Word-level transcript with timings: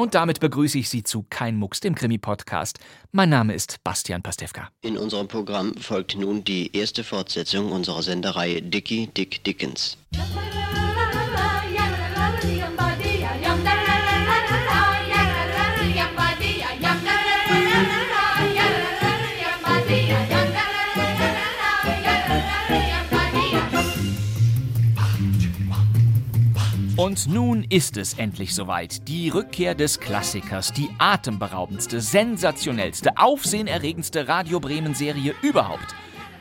Und 0.00 0.14
damit 0.14 0.40
begrüße 0.40 0.78
ich 0.78 0.88
Sie 0.88 1.02
zu 1.02 1.26
Kein 1.28 1.56
Mucks, 1.56 1.80
dem 1.80 1.94
Krimi-Podcast. 1.94 2.78
Mein 3.12 3.28
Name 3.28 3.52
ist 3.52 3.84
Bastian 3.84 4.22
Pastewka. 4.22 4.70
In 4.80 4.96
unserem 4.96 5.28
Programm 5.28 5.74
folgt 5.74 6.16
nun 6.16 6.42
die 6.42 6.74
erste 6.74 7.04
Fortsetzung 7.04 7.70
unserer 7.70 8.02
Sendereihe 8.02 8.62
Dickie 8.62 9.08
Dick 9.08 9.44
Dickens. 9.44 9.98
Und 27.00 27.28
nun 27.28 27.64
ist 27.70 27.96
es 27.96 28.12
endlich 28.12 28.54
soweit. 28.54 29.08
Die 29.08 29.30
Rückkehr 29.30 29.74
des 29.74 30.00
Klassikers, 30.00 30.70
die 30.70 30.90
atemberaubendste, 30.98 31.98
sensationellste, 31.98 33.16
aufsehenerregendste 33.16 34.28
Radio 34.28 34.60
Bremen-Serie 34.60 35.34
überhaupt. 35.40 35.94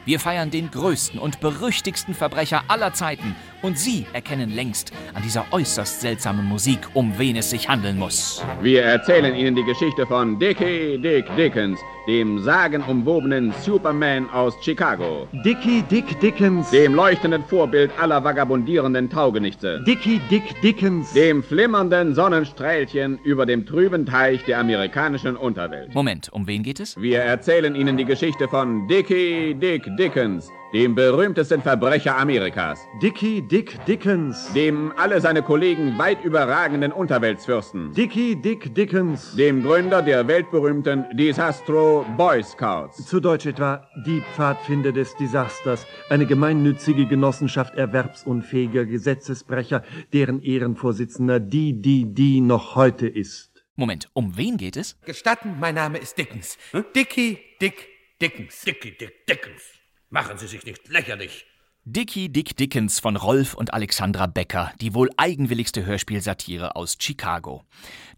Wir 0.04 0.20
feiern 0.20 0.52
den 0.52 0.70
größten 0.70 1.18
und 1.18 1.40
berüchtigsten 1.40 2.14
Verbrecher 2.14 2.66
aller 2.68 2.92
Zeiten. 2.94 3.38
Und 3.62 3.78
Sie 3.78 4.06
erkennen 4.14 4.50
längst 4.56 4.94
an 5.14 5.22
dieser 5.22 5.46
äußerst 5.52 6.00
seltsamen 6.00 6.46
Musik, 6.46 6.80
um 6.94 7.14
wen 7.18 7.36
es 7.36 7.50
sich 7.50 7.68
handeln 7.68 7.98
muss. 7.98 8.42
Wir 8.62 8.84
erzählen 8.84 9.36
Ihnen 9.36 9.56
die 9.56 9.64
Geschichte 9.64 10.06
von 10.06 10.40
Dickie 10.40 10.98
Dick 10.98 11.26
Dickens, 11.36 11.78
dem 12.08 12.40
sagenumwobenen 12.40 13.54
Superman 13.62 14.30
aus 14.30 14.54
Chicago, 14.62 15.28
Dickie 15.44 15.84
Dick 15.92 16.20
Dickens. 16.22 16.70
dem 16.72 16.96
leuchtenden 16.96 17.44
Vorbild 17.44 17.92
aller 18.00 18.24
vagabundierenden 18.24 19.10
Taugenichtse, 19.10 19.84
Dickie 19.86 20.22
Dick 20.32 20.62
Dickens. 20.62 21.12
dem 21.14 21.44
flimmernden 21.44 22.16
Sonnenstrählchen 22.16 23.20
über 23.24 23.46
dem 23.46 23.66
trüben 23.66 24.06
Teich 24.06 24.44
der 24.46 24.60
amerikanischen 24.60 25.36
Unterwelt. 25.36 25.94
Moment, 25.94 26.30
um 26.32 26.48
wen 26.48 26.64
geht 26.64 26.80
es? 26.80 26.96
Wir 27.00 27.20
erzählen 27.20 27.76
Ihnen 27.76 27.98
die 27.98 28.06
Geschichte 28.06 28.48
von 28.48 28.88
Dickie 28.88 29.54
Dick 29.54 29.84
Dickens, 29.98 30.50
dem 30.74 30.94
berühmtesten 30.94 31.62
Verbrecher 31.62 32.16
Amerikas, 32.16 32.80
Dickie 33.02 33.42
Dick 33.42 33.84
Dickens. 33.86 34.52
dem 34.54 34.94
alle 34.98 35.20
seine 35.20 35.42
Kollegen 35.42 35.98
weit 35.98 36.24
überragenden 36.24 36.92
Unterweltsfürsten, 36.92 37.94
Dickie 37.94 38.36
Dick 38.36 38.76
Dickens. 38.76 39.36
dem 39.36 39.64
Gründer 39.64 40.02
der 40.02 40.28
weltberühmten 40.28 41.06
Disastro 41.18 42.06
Boy 42.18 42.44
Scouts. 42.44 43.06
Zu 43.08 43.20
Deutsch 43.20 43.48
etwa 43.48 43.88
die 44.06 44.22
Pfadfinder 44.36 44.92
des 44.92 45.16
Desasters, 45.16 45.88
eine 46.10 46.28
gemeinnützige 46.28 47.08
Genossenschaft 47.08 47.74
erwerbsunfähiger 47.76 48.86
Gesetzesbrecher, 48.86 49.84
deren 50.14 50.42
Ehrenvorsitzender 50.42 51.40
die, 51.40 51.82
die, 51.82 52.14
die 52.14 52.42
noch 52.42 52.76
heute 52.76 53.08
ist. 53.08 53.64
Moment, 53.76 54.10
um 54.14 54.38
wen 54.38 54.58
geht 54.58 54.78
es? 54.78 55.00
Gestatten, 55.06 55.56
mein 55.60 55.76
Name 55.76 55.98
ist 55.98 56.18
Dickens. 56.18 56.58
Dickie 56.96 57.40
Dick 57.60 57.88
Dickens. 58.22 58.62
Dickie 58.62 58.92
Dick 58.92 59.26
Dickens. 59.26 59.79
Machen 60.12 60.40
Sie 60.40 60.48
sich 60.48 60.66
nicht 60.66 60.88
lächerlich. 60.88 61.46
Dickie 61.86 62.30
Dick 62.30 62.58
Dickens 62.58 63.00
von 63.00 63.16
Rolf 63.16 63.54
und 63.54 63.74
Alexandra 63.74 64.26
Becker, 64.26 64.74
die 64.82 64.96
wohl 64.96 65.10
eigenwilligste 65.18 65.86
Hörspielsatire 65.86 66.76
aus 66.76 66.98
Chicago. 67.00 67.64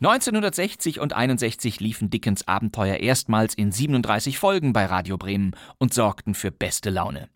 1960 0.03 0.99
und 0.99 1.13
61 1.13 1.79
liefen 1.79 2.09
Dickens 2.09 2.47
Abenteuer 2.47 2.95
erstmals 2.95 3.53
in 3.53 3.71
37 3.71 4.39
Folgen 4.39 4.73
bei 4.73 4.87
Radio 4.87 5.15
Bremen 5.15 5.55
und 5.77 5.93
sorgten 5.93 6.33
für 6.33 6.49
beste 6.49 6.89
Laune. 6.89 7.29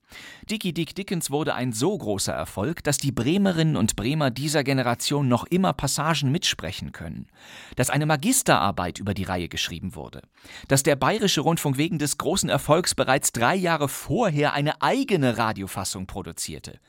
Dickie 0.50 0.74
Dick 0.74 0.96
Dickens 0.96 1.32
wurde 1.32 1.56
ein 1.56 1.74
so 1.74 1.98
großer 1.98 2.34
Erfolg, 2.34 2.84
dass 2.84 2.98
die 2.98 3.12
Bremerinnen 3.12 3.76
und 3.76 3.96
Bremer 3.96 4.30
dieser 4.30 4.64
Generation 4.64 5.28
noch 5.28 5.46
immer 5.46 5.74
Passagen 5.74 6.32
mitsprechen 6.32 6.92
können. 6.92 7.28
Dass 7.76 7.90
eine 7.90 8.06
Magisterarbeit 8.06 9.00
über 9.00 9.14
die 9.14 9.24
Reihe 9.24 9.50
geschrieben 9.50 9.96
wurde. 9.96 10.22
Dass 10.68 10.84
der 10.84 10.96
Bayerische 10.96 11.42
Rundfunk 11.42 11.78
wegen 11.78 11.98
des 11.98 12.18
großen 12.18 12.50
Erfolgs 12.50 12.94
bereits 12.94 13.32
drei 13.32 13.56
Jahre 13.56 13.90
vorher 13.90 14.54
eine 14.54 14.82
eigene 14.82 15.38
Radiofassung 15.38 16.06
produzierte. 16.06 16.80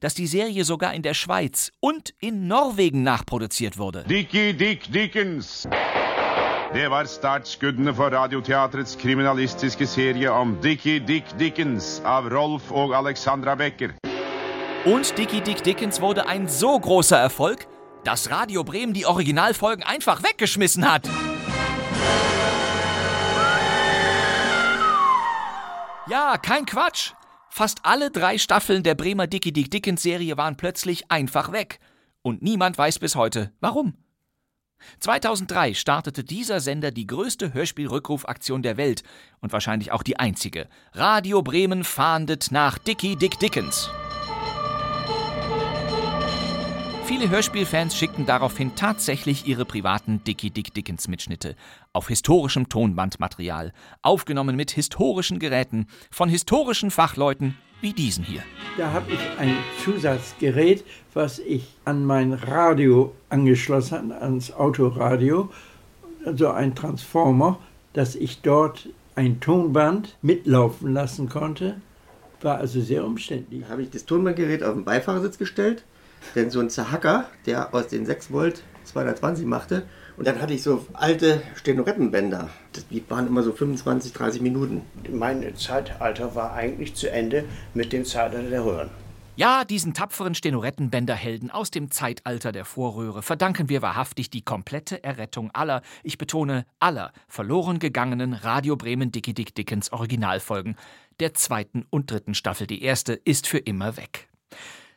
Dass 0.00 0.14
die 0.14 0.26
Serie 0.26 0.64
sogar 0.64 0.94
in 0.94 1.02
der 1.02 1.14
Schweiz 1.14 1.72
und 1.80 2.14
in 2.20 2.48
Norwegen 2.48 3.02
nachproduziert 3.02 3.78
wurde. 3.78 4.04
Dickie 4.04 4.54
Dick 4.54 4.92
Dickens. 4.92 5.23
Det 5.24 6.90
var 6.90 7.04
startskuddene 7.04 7.94
for 7.94 8.12
Radioteatrets 8.12 8.96
kriminalistiske 9.00 9.86
serie 9.86 10.30
om 10.30 10.56
Dickie 10.62 11.00
Dick 11.00 11.24
Dickens 11.38 12.02
av 12.04 12.28
Rolf 12.28 12.70
og 12.70 12.92
Alexandra 12.92 13.54
Becker. 13.54 13.94
Und 14.84 15.16
Dickie 15.16 15.40
Dick 15.40 15.62
Dickens 15.64 16.00
wurde 16.00 16.26
ein 16.26 16.48
so 16.48 16.78
großer 16.78 17.16
Erfolg, 17.16 17.66
dass 18.04 18.30
Radio 18.30 18.64
Bremen 18.64 18.92
die 18.92 19.06
Originalfolgen 19.06 19.82
einfach 19.82 20.22
weggeschmissen 20.22 20.92
hat. 20.92 21.08
Ja, 26.10 26.36
kein 26.36 26.66
Quatsch. 26.66 27.12
Fast 27.48 27.78
alle 27.82 28.10
drei 28.10 28.36
Staffeln 28.36 28.82
der 28.82 28.94
Bremer 28.94 29.26
Dickie 29.26 29.52
Dick 29.52 29.70
Dickens 29.70 30.02
Serie 30.02 30.36
waren 30.36 30.56
plötzlich 30.56 31.10
einfach 31.10 31.50
weg. 31.50 31.78
Und 32.20 32.42
niemand 32.42 32.76
weiß 32.76 32.98
bis 32.98 33.16
heute, 33.16 33.52
warum. 33.60 33.94
2003 35.00 35.74
startete 35.74 36.24
dieser 36.24 36.60
Sender 36.60 36.90
die 36.90 37.06
größte 37.06 37.52
Hörspielrückrufaktion 37.54 38.62
der 38.62 38.76
Welt 38.76 39.02
und 39.40 39.52
wahrscheinlich 39.52 39.92
auch 39.92 40.02
die 40.02 40.18
einzige. 40.18 40.68
Radio 40.92 41.42
Bremen 41.42 41.84
fahndet 41.84 42.50
nach 42.50 42.78
Dickie 42.78 43.16
Dick 43.16 43.38
Dickens. 43.38 43.90
Viele 47.06 47.28
Hörspielfans 47.28 47.94
schickten 47.94 48.24
daraufhin 48.24 48.74
tatsächlich 48.76 49.46
ihre 49.46 49.66
privaten 49.66 50.24
Dickie 50.24 50.50
Dick 50.50 50.72
Dickens 50.72 51.06
Mitschnitte 51.06 51.54
auf 51.92 52.08
historischem 52.08 52.70
Tonbandmaterial, 52.70 53.72
aufgenommen 54.00 54.56
mit 54.56 54.70
historischen 54.70 55.38
Geräten 55.38 55.86
von 56.10 56.30
historischen 56.30 56.90
Fachleuten 56.90 57.58
wie 57.84 57.92
diesen 57.92 58.24
hier. 58.24 58.42
Da 58.78 58.92
habe 58.92 59.12
ich 59.12 59.20
ein 59.38 59.54
Zusatzgerät, 59.84 60.84
was 61.12 61.38
ich 61.38 61.68
an 61.84 62.06
mein 62.06 62.32
Radio 62.32 63.14
angeschlossen 63.28 64.10
habe, 64.10 64.22
ans 64.22 64.50
Autoradio, 64.52 65.50
also 66.24 66.48
ein 66.48 66.74
Transformer, 66.74 67.58
dass 67.92 68.16
ich 68.16 68.40
dort 68.40 68.88
ein 69.16 69.38
Tonband 69.40 70.16
mitlaufen 70.22 70.94
lassen 70.94 71.28
konnte. 71.28 71.76
War 72.40 72.56
also 72.56 72.80
sehr 72.80 73.04
umständlich. 73.04 73.60
Da 73.62 73.68
habe 73.68 73.82
ich 73.82 73.90
das 73.90 74.06
Tonbandgerät 74.06 74.64
auf 74.64 74.74
den 74.74 74.84
Beifahrersitz 74.84 75.36
gestellt, 75.36 75.84
denn 76.34 76.48
so 76.48 76.60
ein 76.60 76.70
Zahacker, 76.70 77.28
der 77.44 77.74
aus 77.74 77.88
den 77.88 78.06
6 78.06 78.32
Volt 78.32 78.62
220 78.84 79.44
machte. 79.44 79.82
Und 80.16 80.26
dann 80.26 80.40
hatte 80.40 80.54
ich 80.54 80.62
so 80.62 80.86
alte 80.92 81.42
Stenorettenbänder. 81.56 82.48
Die 82.90 83.02
waren 83.08 83.26
immer 83.26 83.42
so 83.42 83.52
25, 83.52 84.12
30 84.12 84.42
Minuten. 84.42 84.82
Mein 85.10 85.56
Zeitalter 85.56 86.34
war 86.34 86.54
eigentlich 86.54 86.94
zu 86.94 87.10
Ende 87.10 87.44
mit 87.74 87.92
dem 87.92 88.04
Zeitalter 88.04 88.48
der 88.48 88.64
Röhren. 88.64 88.90
Ja, 89.36 89.64
diesen 89.64 89.94
tapferen 89.94 90.36
Stenorettenbänderhelden 90.36 91.50
aus 91.50 91.72
dem 91.72 91.90
Zeitalter 91.90 92.52
der 92.52 92.64
Vorröhre 92.64 93.20
verdanken 93.20 93.68
wir 93.68 93.82
wahrhaftig 93.82 94.30
die 94.30 94.42
komplette 94.42 95.02
Errettung 95.02 95.50
aller, 95.52 95.82
ich 96.04 96.18
betone 96.18 96.66
aller, 96.78 97.10
verloren 97.26 97.80
gegangenen 97.80 98.32
Radio 98.32 98.76
Bremen 98.76 99.10
Dickie 99.10 99.34
Dick 99.34 99.52
Dickens 99.52 99.90
Originalfolgen 99.90 100.76
der 101.18 101.34
zweiten 101.34 101.84
und 101.90 102.12
dritten 102.12 102.34
Staffel. 102.34 102.68
Die 102.68 102.82
erste 102.82 103.14
ist 103.14 103.48
für 103.48 103.58
immer 103.58 103.96
weg. 103.96 104.28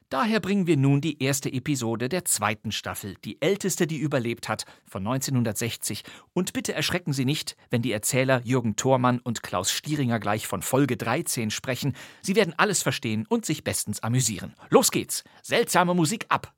Daher 0.09 0.39
bringen 0.39 0.67
wir 0.67 0.77
nun 0.77 1.01
die 1.01 1.21
erste 1.21 1.51
Episode 1.51 2.07
der 2.07 2.23
zweiten 2.23 2.71
Staffel, 2.71 3.15
die 3.25 3.41
älteste, 3.41 3.87
die 3.87 3.97
überlebt 3.97 4.47
hat, 4.47 4.63
von 4.85 5.05
1960. 5.05 6.03
Und 6.33 6.53
bitte 6.53 6.73
erschrecken 6.73 7.11
Sie 7.11 7.25
nicht, 7.25 7.57
wenn 7.69 7.81
die 7.81 7.91
Erzähler 7.91 8.41
Jürgen 8.45 8.77
Thormann 8.77 9.19
und 9.19 9.43
Klaus 9.43 9.69
Stieringer 9.69 10.21
gleich 10.21 10.47
von 10.47 10.61
Folge 10.61 10.95
13 10.95 11.51
sprechen. 11.51 11.93
Sie 12.21 12.37
werden 12.37 12.53
alles 12.55 12.83
verstehen 12.83 13.25
und 13.27 13.45
sich 13.45 13.65
bestens 13.65 14.01
amüsieren. 14.01 14.53
Los 14.69 14.91
geht's! 14.91 15.25
Seltsame 15.43 15.93
Musik 15.93 16.25
ab! 16.29 16.53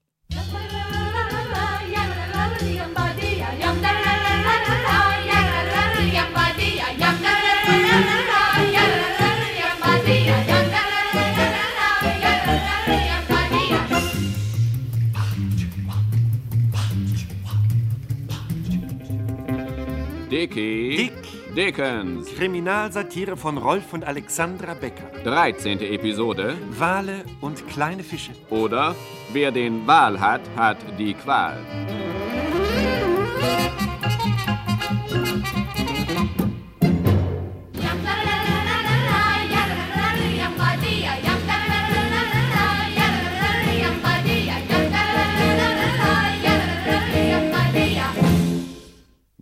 Dicky 20.39 20.95
Dick. 20.95 21.53
Dickens. 21.53 22.33
Kriminalsatire 22.33 23.35
von 23.35 23.57
Rolf 23.57 23.91
und 23.91 24.05
Alexandra 24.05 24.73
Becker. 24.73 25.11
13. 25.25 25.81
Episode. 25.81 26.55
Wale 26.69 27.25
und 27.41 27.67
kleine 27.67 28.03
Fische. 28.03 28.31
Oder 28.49 28.95
wer 29.33 29.51
den 29.51 29.85
Wal 29.85 30.17
hat, 30.17 30.39
hat 30.55 30.77
die 30.97 31.13
Qual. 31.13 31.57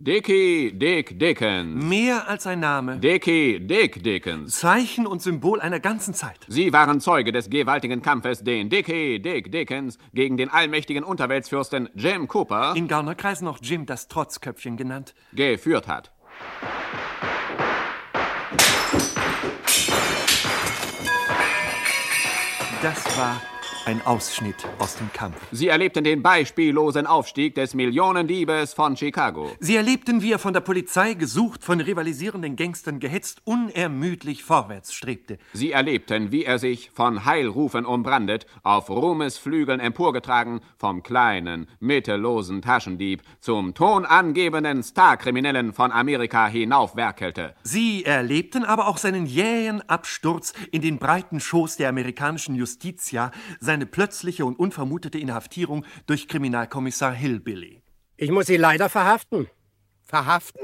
Dicky 0.08 0.72
Dick 0.72 1.18
Dickens. 1.18 1.84
Mehr 1.84 2.26
als 2.26 2.46
ein 2.46 2.60
Name. 2.60 2.96
Dicky 2.96 3.60
Dick 3.60 4.02
Dickens. 4.02 4.58
Zeichen 4.58 5.06
und 5.06 5.20
Symbol 5.20 5.60
einer 5.60 5.80
ganzen 5.80 6.14
Zeit. 6.14 6.38
Sie 6.48 6.72
waren 6.72 7.02
Zeuge 7.02 7.30
des 7.30 7.50
gewaltigen 7.50 8.00
Kampfes, 8.00 8.42
den 8.42 8.70
Dicky 8.70 9.20
Dick 9.20 9.52
Dickens 9.52 9.98
gegen 10.14 10.38
den 10.38 10.48
allmächtigen 10.48 11.04
Unterweltsfürsten 11.04 11.90
Jim 11.94 12.26
Cooper 12.26 12.72
In 12.74 12.88
Gaunerkreisen 12.88 13.44
noch 13.44 13.58
Jim 13.60 13.84
das 13.84 14.08
Trotzköpfchen 14.08 14.78
genannt. 14.78 15.14
geführt 15.34 15.86
hat. 15.86 16.10
Das 22.80 23.18
war 23.18 23.42
ein 23.88 24.04
Ausschnitt 24.04 24.66
aus 24.78 24.96
dem 24.96 25.10
Kampf. 25.14 25.36
Sie 25.50 25.68
erlebten 25.68 26.04
den 26.04 26.22
beispiellosen 26.22 27.06
Aufstieg 27.06 27.54
des 27.54 27.72
Millionendiebes 27.72 28.74
von 28.74 28.98
Chicago. 28.98 29.50
Sie 29.60 29.76
erlebten, 29.76 30.20
wie 30.20 30.32
er 30.32 30.38
von 30.38 30.52
der 30.52 30.60
Polizei 30.60 31.14
gesucht, 31.14 31.64
von 31.64 31.80
rivalisierenden 31.80 32.54
Gangstern 32.54 33.00
gehetzt, 33.00 33.40
unermüdlich 33.44 34.44
vorwärts 34.44 34.92
strebte. 34.92 35.38
Sie 35.54 35.72
erlebten, 35.72 36.32
wie 36.32 36.44
er 36.44 36.58
sich 36.58 36.90
von 36.92 37.24
Heilrufen 37.24 37.86
umbrandet, 37.86 38.44
auf 38.62 38.90
Ruhmesflügeln 38.90 39.80
emporgetragen, 39.80 40.60
vom 40.76 41.02
kleinen, 41.02 41.66
mittellosen 41.80 42.60
Taschendieb 42.60 43.22
zum 43.40 43.72
tonangebenden 43.72 44.82
Starkriminellen 44.82 45.72
von 45.72 45.92
Amerika 45.92 46.46
hinaufwerkelte. 46.46 47.54
Sie 47.62 48.04
erlebten 48.04 48.64
aber 48.64 48.86
auch 48.86 48.98
seinen 48.98 49.24
jähen 49.24 49.80
Absturz 49.88 50.52
in 50.72 50.82
den 50.82 50.98
breiten 50.98 51.40
Schoß 51.40 51.78
der 51.78 51.88
amerikanischen 51.88 52.54
Justitia, 52.54 53.30
seine 53.78 53.86
plötzliche 53.86 54.44
und 54.44 54.58
unvermutete 54.58 55.20
Inhaftierung 55.20 55.84
durch 56.06 56.26
Kriminalkommissar 56.26 57.12
Hillbilly. 57.12 57.80
Ich 58.16 58.32
muss 58.32 58.46
Sie 58.46 58.56
leider 58.56 58.88
verhaften. 58.88 59.46
Verhaften? 60.02 60.62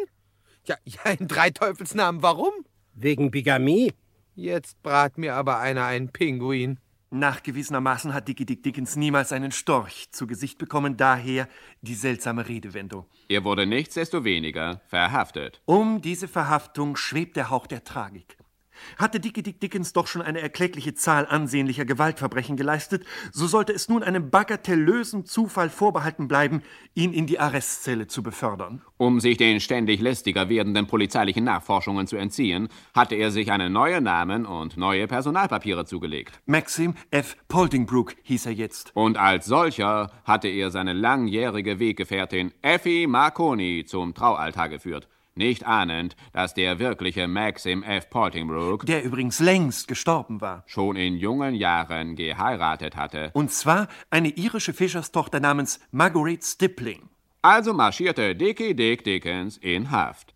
Ja, 0.65 0.77
ja, 0.85 1.13
in 1.13 1.29
drei 1.29 1.51
Teufelsnamen, 1.51 2.23
warum? 2.23 2.53
Wegen 2.93 3.31
Bigamie. 3.31 3.93
Jetzt 4.35 4.83
brat 4.83 5.17
mir 5.17 5.37
aber 5.37 5.61
einer 5.61 5.85
einen 5.85 6.09
Pinguin. 6.09 6.81
Nachgewiesenermaßen 7.11 8.13
hat 8.13 8.27
Dickie 8.27 8.47
Dick 8.47 8.65
Dickens 8.65 8.97
niemals 8.97 9.31
einen 9.31 9.53
Storch 9.53 10.09
zu 10.11 10.27
Gesicht 10.27 10.59
bekommen, 10.59 10.97
daher 10.97 11.49
die 11.83 11.95
seltsame 11.95 12.49
Redewendung. 12.49 13.07
Er 13.29 13.45
wurde 13.45 13.65
nichtsdestoweniger 13.65 14.81
verhaftet. 14.89 15.63
Um 15.67 16.03
diese 16.03 16.27
Verhaftung 16.27 16.97
schwebt 16.97 17.37
der 17.37 17.51
Hauch 17.51 17.69
der 17.69 17.85
Tragik. 17.85 18.37
Hatte 18.99 19.21
Dickie 19.21 19.43
Dick 19.43 19.61
Dickens 19.61 19.93
doch 19.93 20.07
schon 20.07 20.23
eine 20.23 20.41
erkleckliche 20.41 20.95
Zahl 20.95 21.27
ansehnlicher 21.27 21.85
Gewaltverbrechen 21.85 22.57
geleistet, 22.57 23.05
so 23.33 23.47
sollte 23.47 23.73
es 23.73 23.89
nun 23.89 24.03
einem 24.03 24.31
bagatellösen 24.31 25.25
Zufall 25.25 25.71
vorbehalten 25.71 26.29
bleiben, 26.29 26.63
ihn 26.95 27.13
in 27.13 27.27
die 27.27 27.39
Arrestzelle 27.39 28.07
zu 28.07 28.23
befördern. 28.23 28.83
Um 28.97 29.21
sich 29.21 29.37
den 29.37 29.61
ständig 29.61 30.01
lästiger 30.01 30.49
werdenden 30.49 30.87
polizeilichen 30.87 31.45
Nachforschungen 31.45 32.07
zu 32.07 32.17
entziehen, 32.17 32.69
hatte 32.95 33.15
er 33.15 33.31
sich 33.31 33.51
einen 33.51 33.73
neuen 33.73 34.05
Namen 34.05 34.47
und 34.47 34.77
neue 34.77 35.07
Personalpapiere 35.07 35.85
zugelegt. 35.85 36.41
Maxim 36.47 36.95
F. 37.11 37.37
Poldingbrook 37.49 38.15
hieß 38.23 38.47
er 38.47 38.53
jetzt. 38.53 38.93
Und 38.95 39.17
als 39.17 39.47
solcher 39.47 40.11
hatte 40.25 40.49
er 40.49 40.71
seine 40.71 40.93
langjährige 40.93 41.79
Weggefährtin 41.79 42.53
Effie 42.63 43.07
Marconi 43.07 43.85
zum 43.87 44.15
Traualtar 44.15 44.69
geführt. 44.69 45.09
Nicht 45.37 45.67
ahnend, 45.67 46.15
dass 46.33 46.55
der 46.55 46.79
wirkliche 46.79 47.27
Maxim 47.27 47.83
F. 47.83 48.09
Poltingbrook, 48.09 48.87
der 48.87 49.03
übrigens 49.03 49.41
längst 49.41 49.89
gestorben 49.89 50.41
war, 50.41 50.63
schon 50.67 50.95
in 50.95 51.17
jungen 51.17 51.57
Jahren 51.57 52.15
geheiratet 52.15 52.95
hatte. 52.95 53.31
Und 53.33 53.51
zwar 53.51 53.89
eine 54.11 54.29
irische 54.29 54.73
Fischerstochter 54.73 55.41
namens 55.41 55.81
Marguerite 55.91 56.47
Stippling. 56.47 57.09
Also 57.43 57.75
marschierte 57.75 58.37
Dickie 58.37 58.75
Dick 58.75 59.03
Dickens 59.03 59.57
in 59.57 59.91
Haft. 59.91 60.33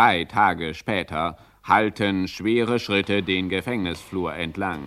Drei 0.00 0.24
Tage 0.24 0.72
später 0.72 1.36
halten 1.62 2.26
schwere 2.26 2.78
Schritte 2.78 3.22
den 3.22 3.50
Gefängnisflur 3.50 4.32
entlang. 4.32 4.80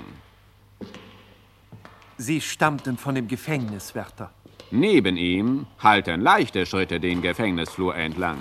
Sie 2.18 2.42
stammten 2.42 2.98
von 2.98 3.13
dem 3.13 3.27
Gefängniswärter. 3.27 4.31
Neben 4.71 5.15
ihm 5.15 5.68
halten 5.77 6.19
leichte 6.19 6.65
Schritte 6.65 7.00
den 7.00 7.21
Gefängnisflur 7.21 7.95
entlang. 7.95 8.39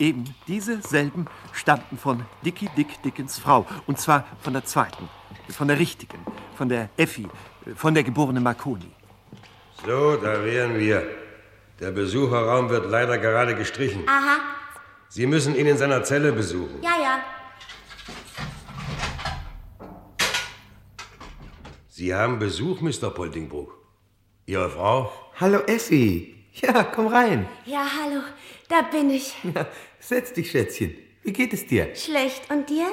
Eben 0.00 0.24
diese 0.48 0.82
selben 0.82 1.26
stammten 1.52 1.96
von 1.96 2.26
Dickie 2.44 2.68
Dick 2.76 3.00
Dickens 3.04 3.38
Frau. 3.38 3.64
Und 3.86 4.00
zwar 4.00 4.24
von 4.40 4.52
der 4.52 4.64
zweiten, 4.64 5.08
von 5.48 5.68
der 5.68 5.78
richtigen, 5.78 6.18
von 6.56 6.68
der 6.68 6.88
Effi, 6.96 7.28
von 7.76 7.94
der 7.94 8.02
geborenen 8.02 8.42
Marconi. 8.42 8.90
So, 9.86 10.16
da 10.16 10.44
wären 10.44 10.76
wir. 10.76 11.06
Der 11.78 11.92
Besucherraum 11.92 12.68
wird 12.68 12.90
leider 12.90 13.18
gerade 13.18 13.54
gestrichen. 13.54 14.02
Aha. 14.08 14.61
Sie 15.14 15.26
müssen 15.26 15.54
ihn 15.54 15.66
in 15.66 15.76
seiner 15.76 16.02
Zelle 16.04 16.32
besuchen. 16.32 16.80
Ja, 16.80 16.94
ja. 16.98 17.22
Sie 21.86 22.14
haben 22.14 22.38
Besuch, 22.38 22.80
Mr. 22.80 23.10
Poltingbrook. 23.10 23.76
Ihre 24.46 24.70
Frau? 24.70 25.12
Hallo, 25.38 25.58
Effi. 25.66 26.34
Ja, 26.54 26.84
komm 26.84 27.08
rein. 27.08 27.46
Ja, 27.66 27.86
hallo. 28.02 28.22
Da 28.70 28.80
bin 28.90 29.10
ich. 29.10 29.34
Ja, 29.54 29.66
setz 30.00 30.32
dich, 30.32 30.50
Schätzchen. 30.50 30.96
Wie 31.22 31.34
geht 31.34 31.52
es 31.52 31.66
dir? 31.66 31.94
Schlecht. 31.94 32.50
Und 32.50 32.70
dir? 32.70 32.86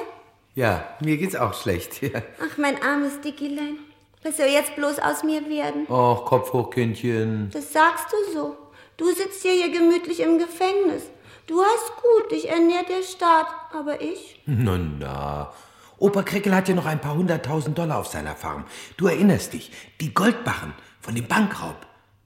Ja, 0.54 0.94
mir 1.00 1.16
geht's 1.16 1.36
auch 1.36 1.54
schlecht. 1.54 2.02
Ja. 2.02 2.20
Ach, 2.38 2.58
mein 2.58 2.82
armes 2.82 3.18
Dickilein. 3.22 3.78
Was 4.22 4.36
soll 4.36 4.48
jetzt 4.48 4.76
bloß 4.76 4.98
aus 4.98 5.22
mir 5.24 5.48
werden? 5.48 5.86
Och, 5.86 6.26
Kopf 6.26 6.52
hoch, 6.52 6.68
Kindchen. 6.68 7.48
Das 7.50 7.72
sagst 7.72 8.08
du 8.12 8.34
so. 8.34 8.56
Du 8.98 9.10
sitzt 9.10 9.42
ja 9.42 9.52
hier 9.52 9.72
gemütlich 9.72 10.20
im 10.20 10.38
Gefängnis. 10.38 11.04
Du 11.50 11.60
hast 11.60 11.96
gut, 11.96 12.30
dich 12.30 12.48
ernährt 12.48 12.88
der 12.88 13.02
Staat. 13.02 13.48
Aber 13.72 14.00
ich? 14.00 14.40
Na, 14.46 14.78
na. 14.78 15.52
Opa 15.98 16.22
Kreckel 16.22 16.54
hat 16.54 16.68
ja 16.68 16.76
noch 16.76 16.86
ein 16.86 17.00
paar 17.00 17.16
hunderttausend 17.16 17.76
Dollar 17.76 17.98
auf 17.98 18.06
seiner 18.06 18.36
Farm. 18.36 18.66
Du 18.96 19.08
erinnerst 19.08 19.52
dich, 19.52 19.72
die 20.00 20.14
Goldbarren 20.14 20.74
von 21.00 21.16
dem 21.16 21.26
Bankraub. 21.26 21.74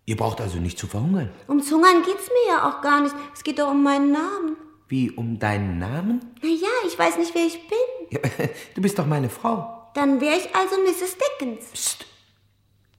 Ihr 0.05 0.19
braucht 0.19 0.43
also 0.43 0.59
nicht 0.59 0.79
zu 0.79 0.87
verhungern. 0.87 1.31
Ums 1.49 1.73
Hungern 1.73 2.03
geht's 2.03 2.29
mir 2.29 2.53
ja 2.53 2.69
auch 2.69 2.83
gar 2.83 3.01
nicht. 3.01 3.15
Es 3.33 3.43
geht 3.43 3.59
doch 3.59 3.71
um 3.71 3.83
meinen 3.83 4.13
Namen. 4.13 4.59
Wie, 4.89 5.11
um 5.11 5.39
deinen 5.39 5.79
Namen? 5.79 6.21
Na 6.43 6.49
ja, 6.51 6.69
ich 6.87 6.99
weiß 6.99 7.17
nicht, 7.17 7.35
wer 7.35 7.47
ich 7.47 7.59
bin. 7.67 7.79
Ja, 8.11 8.21
du 8.75 8.83
bist 8.83 8.99
doch 8.99 9.07
meine 9.07 9.31
Frau. 9.31 9.91
Dann 9.95 10.21
wäre 10.21 10.37
ich 10.37 10.55
also 10.55 10.77
Mrs. 10.83 11.17
Dickens. 11.17 11.65
Psst. 11.73 12.05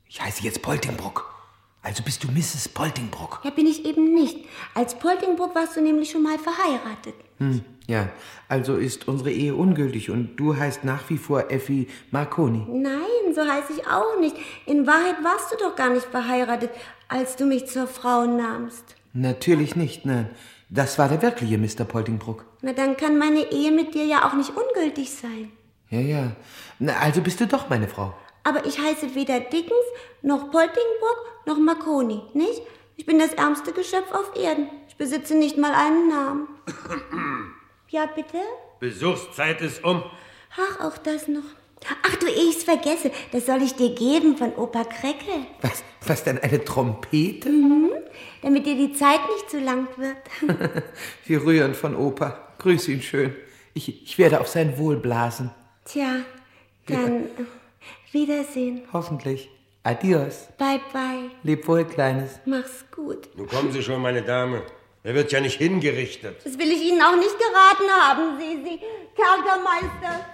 Ich 0.09 0.19
heiße 0.19 0.41
jetzt 0.41 0.63
Poltingbrook. 0.63 1.34
Also 1.85 2.01
bist 2.01 2.23
du 2.23 2.31
Mrs. 2.31 2.69
Poltingbrook. 2.69 3.41
Ja, 3.43 3.51
bin 3.51 3.67
ich 3.67 3.85
eben 3.85 4.11
nicht. 4.11 4.37
Als 4.73 4.97
Poltingbrook 4.97 5.53
warst 5.53 5.77
du 5.77 5.81
nämlich 5.81 6.09
schon 6.09 6.23
mal 6.23 6.39
verheiratet. 6.39 7.13
Hm, 7.37 7.61
ja, 7.85 8.09
also 8.49 8.77
ist 8.77 9.07
unsere 9.07 9.31
Ehe 9.31 9.53
ungültig 9.53 10.09
und 10.09 10.35
du 10.35 10.57
heißt 10.57 10.83
nach 10.83 11.07
wie 11.11 11.19
vor 11.19 11.51
Effi 11.51 11.87
Marconi. 12.09 12.65
Nein, 12.67 13.35
so 13.35 13.41
heiße 13.41 13.73
ich 13.73 13.85
auch 13.85 14.19
nicht. 14.19 14.35
In 14.65 14.87
Wahrheit 14.87 15.23
warst 15.23 15.51
du 15.51 15.57
doch 15.57 15.75
gar 15.75 15.91
nicht 15.91 16.07
verheiratet, 16.07 16.71
als 17.07 17.35
du 17.35 17.45
mich 17.45 17.67
zur 17.67 17.85
Frau 17.85 18.25
nahmst. 18.25 18.95
Natürlich 19.13 19.75
nicht, 19.75 20.07
nein. 20.07 20.31
Das 20.69 20.97
war 20.97 21.07
der 21.07 21.21
wirkliche 21.21 21.59
Mr. 21.59 21.85
Poltingbrook. 21.85 22.45
Na, 22.63 22.73
dann 22.73 22.97
kann 22.97 23.19
meine 23.19 23.51
Ehe 23.51 23.71
mit 23.71 23.93
dir 23.93 24.05
ja 24.05 24.27
auch 24.27 24.33
nicht 24.33 24.49
ungültig 24.49 25.11
sein. 25.11 25.51
Ja, 25.91 25.99
ja. 25.99 26.31
Na, 26.79 26.93
also 26.97 27.21
bist 27.21 27.39
du 27.39 27.45
doch 27.45 27.69
meine 27.69 27.87
Frau. 27.87 28.15
Aber 28.45 28.65
ich 28.65 28.79
heiße 28.79 29.15
weder 29.15 29.39
Dickens, 29.39 29.73
noch 30.21 30.51
Poltingbrook, 30.51 31.47
noch 31.47 31.57
Marconi, 31.57 32.21
nicht? 32.33 32.61
Ich 32.95 33.05
bin 33.05 33.19
das 33.19 33.33
ärmste 33.33 33.73
Geschöpf 33.73 34.11
auf 34.11 34.35
Erden. 34.37 34.69
Ich 34.87 34.95
besitze 34.95 35.35
nicht 35.35 35.57
mal 35.57 35.73
einen 35.73 36.07
Namen. 36.07 36.47
Ja, 37.89 38.07
bitte? 38.07 38.39
Besuchszeit 38.79 39.61
ist 39.61 39.83
um. 39.83 40.03
Ach, 40.57 40.83
auch 40.83 40.97
das 40.97 41.27
noch. 41.27 41.43
Ach 42.01 42.15
du, 42.15 42.25
ich's 42.25 42.63
vergesse, 42.63 43.11
das 43.31 43.45
soll 43.45 43.61
ich 43.61 43.75
dir 43.75 43.93
geben 43.93 44.35
von 44.37 44.53
Opa 44.55 44.83
Kreckel. 44.83 45.45
Was, 45.61 45.83
was 46.05 46.23
denn, 46.23 46.39
eine 46.39 46.65
Trompete? 46.65 47.47
Mhm. 47.47 47.91
damit 48.41 48.65
dir 48.65 48.75
die 48.75 48.91
Zeit 48.93 49.19
nicht 49.33 49.49
zu 49.49 49.59
lang 49.59 49.87
wird. 49.97 50.17
Wie 51.25 51.35
rührend 51.35 51.75
von 51.75 51.95
Opa. 51.95 52.55
Grüß 52.57 52.87
ihn 52.87 53.01
schön. 53.01 53.35
Ich, 53.75 54.03
ich 54.03 54.17
werde 54.17 54.41
auf 54.41 54.47
sein 54.47 54.77
Wohl 54.77 54.97
blasen. 54.97 55.51
Tja, 55.85 56.21
dann 56.87 57.25
äh, 57.25 57.27
Wiedersehen. 58.15 58.81
Hoffentlich. 58.93 59.49
Adios. 59.83 60.47
Bye, 60.57 60.79
bye. 60.93 61.29
Leb 61.43 61.67
wohl, 61.67 61.83
Kleines. 61.83 62.39
Mach's 62.45 62.85
gut. 62.95 63.27
Nun 63.35 63.45
kommen 63.45 63.73
Sie 63.73 63.83
schon, 63.83 64.01
meine 64.01 64.21
Dame. 64.21 64.63
Er 65.03 65.13
wird 65.13 65.33
ja 65.33 65.41
nicht 65.41 65.57
hingerichtet. 65.57 66.37
Das 66.45 66.57
will 66.57 66.71
ich 66.71 66.81
Ihnen 66.81 67.01
auch 67.01 67.17
nicht 67.17 67.35
geraten 67.37 67.89
haben, 67.91 68.39
Sisi. 68.39 68.79
Kerkermeister. 69.15 70.25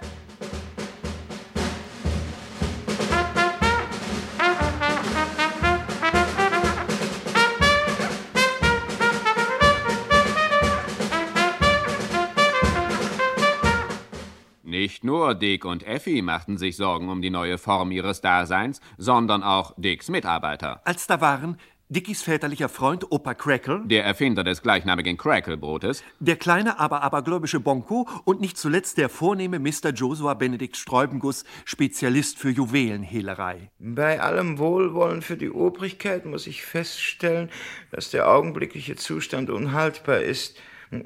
Nicht 15.02 15.08
nur 15.08 15.34
Dick 15.34 15.64
und 15.64 15.84
Effi 15.84 16.22
machten 16.22 16.58
sich 16.58 16.76
Sorgen 16.76 17.08
um 17.08 17.22
die 17.22 17.30
neue 17.30 17.58
Form 17.58 17.90
ihres 17.90 18.20
Daseins, 18.20 18.80
sondern 18.98 19.42
auch 19.42 19.74
Dicks 19.76 20.08
Mitarbeiter. 20.08 20.80
Als 20.84 21.08
da 21.08 21.20
waren 21.20 21.58
Dickies 21.88 22.22
väterlicher 22.22 22.68
Freund 22.68 23.10
Opa 23.10 23.34
Crackle, 23.34 23.82
Der 23.84 24.04
Erfinder 24.04 24.44
des 24.44 24.62
gleichnamigen 24.62 25.16
Crackle-Brotes, 25.16 26.04
der 26.20 26.36
kleine, 26.36 26.78
aber 26.78 27.02
abergläubische 27.02 27.58
Bonko 27.58 28.08
und 28.24 28.40
nicht 28.40 28.56
zuletzt 28.56 28.96
der 28.96 29.08
vornehme 29.08 29.58
Mr. 29.58 29.90
Josua 29.92 30.34
Benedikt 30.34 30.76
Sträubenguss, 30.76 31.42
Spezialist 31.64 32.38
für 32.38 32.50
Juwelenhehlerei. 32.50 33.72
Bei 33.80 34.20
allem 34.20 34.60
Wohlwollen 34.60 35.20
für 35.20 35.36
die 35.36 35.50
Obrigkeit 35.50 36.26
muss 36.26 36.46
ich 36.46 36.64
feststellen, 36.64 37.50
dass 37.90 38.12
der 38.12 38.28
augenblickliche 38.28 38.94
Zustand 38.94 39.50
unhaltbar 39.50 40.20
ist. 40.20 40.56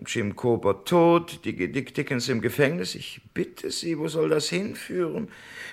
Jim 0.06 0.34
Cooper 0.34 0.84
tot, 0.84 1.44
Dick, 1.44 1.72
Dick 1.72 1.94
Dickens 1.94 2.28
im 2.28 2.40
Gefängnis. 2.40 2.94
Ich 2.94 3.20
bitte 3.34 3.70
Sie, 3.70 3.98
wo 3.98 4.08
soll 4.08 4.28
das 4.28 4.48
hinführen? 4.48 5.28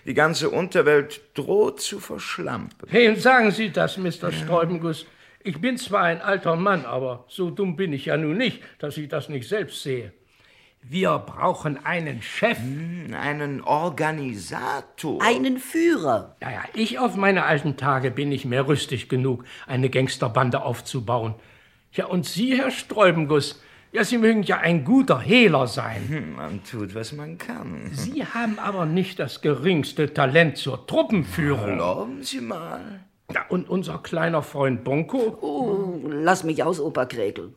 Die 0.06 0.14
ganze 0.14 0.50
Unterwelt 0.50 1.22
droht 1.34 1.82
zu 1.82 2.00
verschlampen. 2.00 2.92
Wem 2.92 3.16
sagen 3.16 3.52
Sie 3.52 3.72
das, 3.72 3.98
Mr. 3.98 4.32
Sträubenguss? 4.32 5.06
Ich 5.44 5.60
bin 5.60 5.78
zwar 5.78 6.04
ein 6.04 6.22
alter 6.22 6.56
Mann, 6.56 6.86
aber 6.86 7.26
so 7.28 7.50
dumm 7.50 7.76
bin 7.76 7.92
ich 7.92 8.06
ja 8.06 8.18
nun 8.18 8.38
nicht, 8.38 8.62
dass 8.80 8.98
ich 8.98 9.10
das 9.10 9.30
nicht 9.30 9.48
selbst 9.48 9.82
sehe. 9.84 10.14
Wir 10.86 11.18
brauchen 11.18 11.84
einen 11.86 12.22
Chef. 12.22 12.58
Einen 13.14 13.62
Organisator. 13.62 15.22
Einen 15.22 15.58
Führer. 15.58 16.36
Naja, 16.42 16.64
ich 16.74 17.00
auf 17.00 17.16
meine 17.16 17.46
alten 17.46 17.78
Tage 17.78 18.12
bin 18.12 18.30
nicht 18.30 18.46
mehr 18.46 18.68
rüstig 18.68 19.08
genug, 19.08 19.46
eine 19.66 19.90
Gangsterbande 19.90 20.62
aufzubauen. 20.62 21.36
Ja, 21.94 22.08
und 22.08 22.26
Sie, 22.26 22.58
Herr 22.58 22.72
Sträubenguss, 22.72 23.63
ja, 23.94 24.04
Sie 24.04 24.18
mögen 24.18 24.44
ja 24.44 24.58
ein 24.58 24.84
guter 24.84 25.20
Hehler 25.20 25.68
sein. 25.68 26.02
Hm, 26.10 26.36
Man 26.36 26.64
tut, 26.64 26.94
was 26.96 27.14
man 27.14 27.38
kann. 27.38 27.90
Sie 27.94 28.26
haben 28.26 28.60
aber 28.60 28.86
nicht 28.86 29.20
das 29.20 29.42
geringste 29.42 30.14
Talent 30.14 30.58
zur 30.58 30.86
Truppenführung. 30.88 31.70
Erlauben 31.70 32.24
Sie 32.24 32.42
mal. 32.42 33.06
Ja, 33.34 33.46
und 33.50 33.70
unser 33.70 34.00
kleiner 34.00 34.42
Freund 34.44 34.84
Bonko? 34.84 35.38
Oh, 35.42 36.02
lass 36.10 36.44
mich 36.44 36.64
aus, 36.64 36.80
Opa 36.80 37.06
Kräkel. 37.06 37.54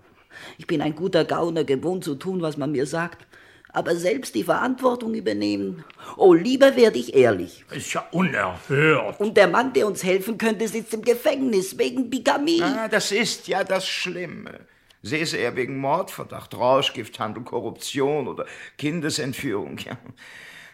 Ich 0.59 0.66
bin 0.66 0.81
ein 0.83 0.95
guter 0.95 1.25
Gauner, 1.25 1.64
gewohnt 1.64 2.05
zu 2.05 2.14
tun, 2.14 2.43
was 2.43 2.57
man 2.57 2.71
mir 2.73 2.87
sagt. 2.87 3.26
Aber 3.73 3.95
selbst 3.97 4.35
die 4.35 4.45
Verantwortung 4.45 5.14
übernehmen. 5.14 5.85
Oh, 6.16 6.33
lieber 6.33 6.76
werde 6.76 6.99
ich 6.99 7.14
ehrlich. 7.14 7.64
Ist 7.73 7.93
ja 7.93 8.05
unerhört. 8.11 9.21
Und 9.21 9.37
der 9.37 9.49
Mann, 9.49 9.73
der 9.75 9.87
uns 9.87 10.02
helfen 10.02 10.38
könnte, 10.38 10.66
sitzt 10.69 10.95
im 10.95 11.02
Gefängnis 11.02 11.76
wegen 11.78 12.09
Bigamie. 12.09 12.62
Ah, 12.62 12.88
das 12.88 13.12
ist 13.12 13.49
ja 13.49 13.64
das 13.64 13.87
Schlimme. 13.87 14.61
Säße 15.03 15.37
er 15.37 15.57
wegen 15.57 15.79
Mordverdacht, 15.79 16.55
Rauschgifthandel, 16.55 17.45
Korruption 17.45 18.29
oder 18.29 18.47
Kindesentführung, 18.79 19.79
ja, 19.79 19.99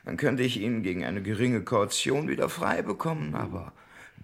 dann 0.05 0.17
könnte 0.17 0.43
ich 0.43 0.61
ihn 0.61 0.83
gegen 0.83 1.05
eine 1.05 1.23
geringe 1.23 1.63
Kaution 1.63 2.29
wieder 2.29 2.49
frei 2.49 2.83
bekommen, 2.83 3.35
aber 3.35 3.73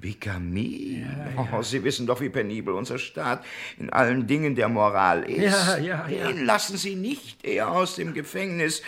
Bigamie? 0.01 1.07
Oh, 1.37 1.63
Sie 1.63 1.83
wissen 1.83 2.07
doch, 2.07 2.21
wie 2.21 2.29
penibel 2.29 2.75
unser 2.75 2.99
Staat 2.99 3.45
in 3.79 3.91
allen 3.91 4.27
Dingen 4.27 4.55
der 4.55 4.69
Moral 4.69 5.25
ist. 5.25 5.53
Ja, 5.53 5.77
ja, 5.79 6.09
ja. 6.09 6.29
Den 6.29 6.45
lassen 6.45 6.77
Sie 6.77 6.95
nicht 6.95 7.45
eher 7.45 7.71
aus 7.71 7.97
dem 7.97 8.15
Gefängnis, 8.15 8.83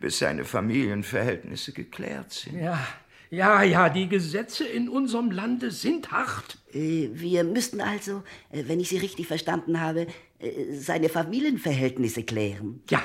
bis 0.00 0.18
seine 0.18 0.44
Familienverhältnisse 0.44 1.72
geklärt 1.72 2.32
sind. 2.32 2.60
Ja, 2.60 2.78
ja, 3.30 3.62
ja, 3.62 3.88
die 3.88 4.08
Gesetze 4.08 4.66
in 4.66 4.88
unserem 4.88 5.30
Lande 5.30 5.70
sind 5.70 6.10
hart. 6.10 6.58
Äh, 6.72 7.08
Wir 7.12 7.44
müssten 7.44 7.80
also, 7.80 8.22
äh, 8.50 8.64
wenn 8.66 8.80
ich 8.80 8.88
Sie 8.88 8.98
richtig 8.98 9.26
verstanden 9.26 9.80
habe, 9.80 10.06
äh, 10.38 10.72
seine 10.72 11.08
Familienverhältnisse 11.08 12.22
klären. 12.22 12.82
Ja, 12.90 13.02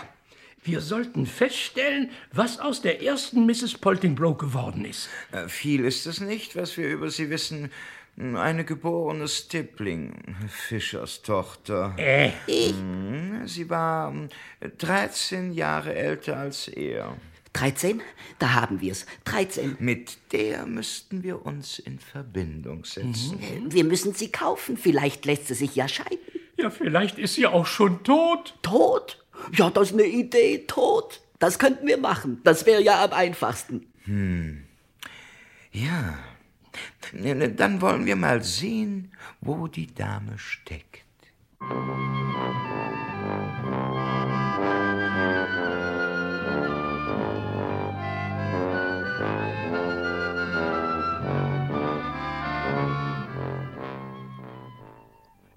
wir 0.64 0.80
sollten 0.80 1.26
feststellen, 1.26 2.10
was 2.32 2.60
aus 2.60 2.82
der 2.82 3.04
ersten 3.04 3.46
Mrs. 3.46 3.78
Poltingbroke 3.80 4.46
geworden 4.48 4.86
ist. 4.86 5.10
Äh, 5.32 5.50
Viel 5.50 5.84
ist 5.84 6.06
es 6.06 6.22
nicht, 6.22 6.56
was 6.56 6.78
wir 6.78 6.88
über 6.88 7.10
sie 7.10 7.30
wissen. 7.30 7.70
Eine 8.16 8.64
geborene 8.64 9.28
Stippling, 9.28 10.14
Fischers 10.48 11.24
Tochter. 11.24 11.96
Äh. 11.98 12.30
Hm, 12.48 13.48
Sie 13.48 13.70
war 13.72 14.12
ähm, 14.12 14.30
13 14.78 15.52
Jahre 15.52 15.96
älter 15.96 16.38
als 16.38 16.68
er. 16.68 17.18
13? 17.54 18.02
Da 18.40 18.54
haben 18.54 18.82
wir's. 18.82 19.06
13. 19.26 19.78
Mit 19.80 20.18
der 20.32 20.66
müssten 20.66 21.24
wir 21.24 21.46
uns 21.46 21.80
in 21.80 22.00
Verbindung 22.00 22.84
setzen. 22.84 23.40
Wir 23.68 23.84
müssen 23.84 24.14
sie 24.14 24.32
kaufen. 24.32 24.78
Vielleicht 24.78 25.26
lässt 25.26 25.48
sie 25.48 25.54
sich 25.54 25.76
ja 25.76 25.88
scheiden. 25.88 26.18
Ja, 26.58 26.70
vielleicht 26.70 27.20
ist 27.20 27.36
sie 27.36 27.48
auch 27.48 27.66
schon 27.66 28.04
tot. 28.04 28.56
Tot? 28.62 29.24
Ja, 29.54 29.70
das 29.70 29.90
ist 29.90 29.94
eine 29.94 30.08
Idee. 30.08 30.66
Tot. 30.68 31.22
Das 31.40 31.60
könnten 31.60 31.88
wir 31.88 31.98
machen. 31.98 32.42
Das 32.44 32.66
wäre 32.66 32.82
ja 32.82 33.04
am 33.04 33.12
einfachsten. 33.12 33.88
Hm. 34.06 34.64
Ja. 35.72 36.18
Dann 37.12 37.82
wollen 37.82 38.06
wir 38.06 38.16
mal 38.16 38.44
sehen, 38.44 39.12
wo 39.42 39.68
die 39.68 39.94
Dame 39.94 40.38
steckt. 40.38 41.04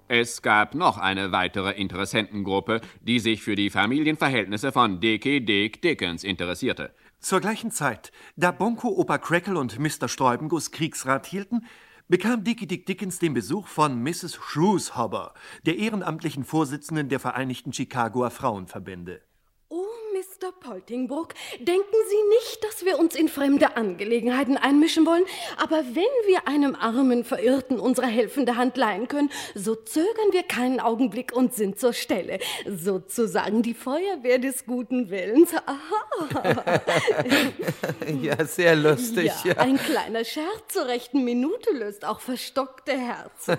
Es 0.09 0.41
gab 0.41 0.73
noch 0.73 0.97
eine 0.97 1.33
weitere 1.33 1.71
Interessentengruppe, 1.71 2.79
die 3.01 3.19
sich 3.19 3.43
für 3.43 3.55
die 3.55 3.69
Familienverhältnisse 3.69 4.71
von 4.71 5.01
Dickie 5.01 5.43
Dick 5.43 5.81
Dickens 5.81 6.23
interessierte. 6.23 6.93
Zur 7.19 7.41
gleichen 7.41 7.71
Zeit, 7.71 8.13
da 8.37 8.51
Bonko, 8.51 8.87
Opa 8.87 9.17
Crackle 9.17 9.59
und 9.59 9.79
Mr. 9.79 10.07
Sträubenguss 10.07 10.71
Kriegsrat 10.71 11.25
hielten, 11.25 11.65
bekam 12.07 12.45
Dickie 12.45 12.67
Dick 12.67 12.85
Dickens 12.85 13.19
den 13.19 13.33
Besuch 13.33 13.67
von 13.67 14.01
Mrs. 14.01 14.35
Shrewshober, 14.35 15.33
der 15.65 15.77
ehrenamtlichen 15.77 16.45
Vorsitzenden 16.45 17.09
der 17.09 17.19
Vereinigten 17.19 17.73
Chicagoer 17.73 18.29
Frauenverbände. 18.29 19.21
Oh, 19.67 19.83
Mr. 20.39 20.51
Poltingbrook, 20.51 21.33
denken 21.59 21.95
Sie 22.09 22.29
nicht, 22.29 22.63
dass 22.63 22.85
wir 22.85 22.99
uns 22.99 23.15
in 23.15 23.27
fremde 23.27 23.75
Angelegenheiten 23.75 24.55
einmischen 24.55 25.05
wollen. 25.05 25.23
Aber 25.57 25.77
wenn 25.77 26.27
wir 26.27 26.47
einem 26.47 26.75
armen 26.75 27.23
Verirrten 27.23 27.79
unsere 27.79 28.05
helfende 28.05 28.55
Hand 28.55 28.77
leihen 28.77 29.07
können, 29.07 29.31
so 29.55 29.73
zögern 29.73 30.31
wir 30.31 30.43
keinen 30.43 30.79
Augenblick 30.79 31.35
und 31.35 31.55
sind 31.55 31.79
zur 31.79 31.93
Stelle. 31.93 32.37
Sozusagen 32.67 33.63
die 33.63 33.73
Feuerwehr 33.73 34.37
des 34.37 34.65
guten 34.65 35.09
Willens. 35.09 35.53
Aha. 35.53 36.81
Ja, 38.21 38.45
sehr 38.45 38.75
lustig. 38.75 39.31
Ja, 39.43 39.57
ein 39.57 39.77
kleiner 39.77 40.23
Scherz 40.23 40.69
zur 40.69 40.87
rechten 40.87 41.23
Minute 41.23 41.71
löst 41.71 42.05
auch 42.05 42.19
verstockte 42.19 42.93
Herzen. 42.93 43.57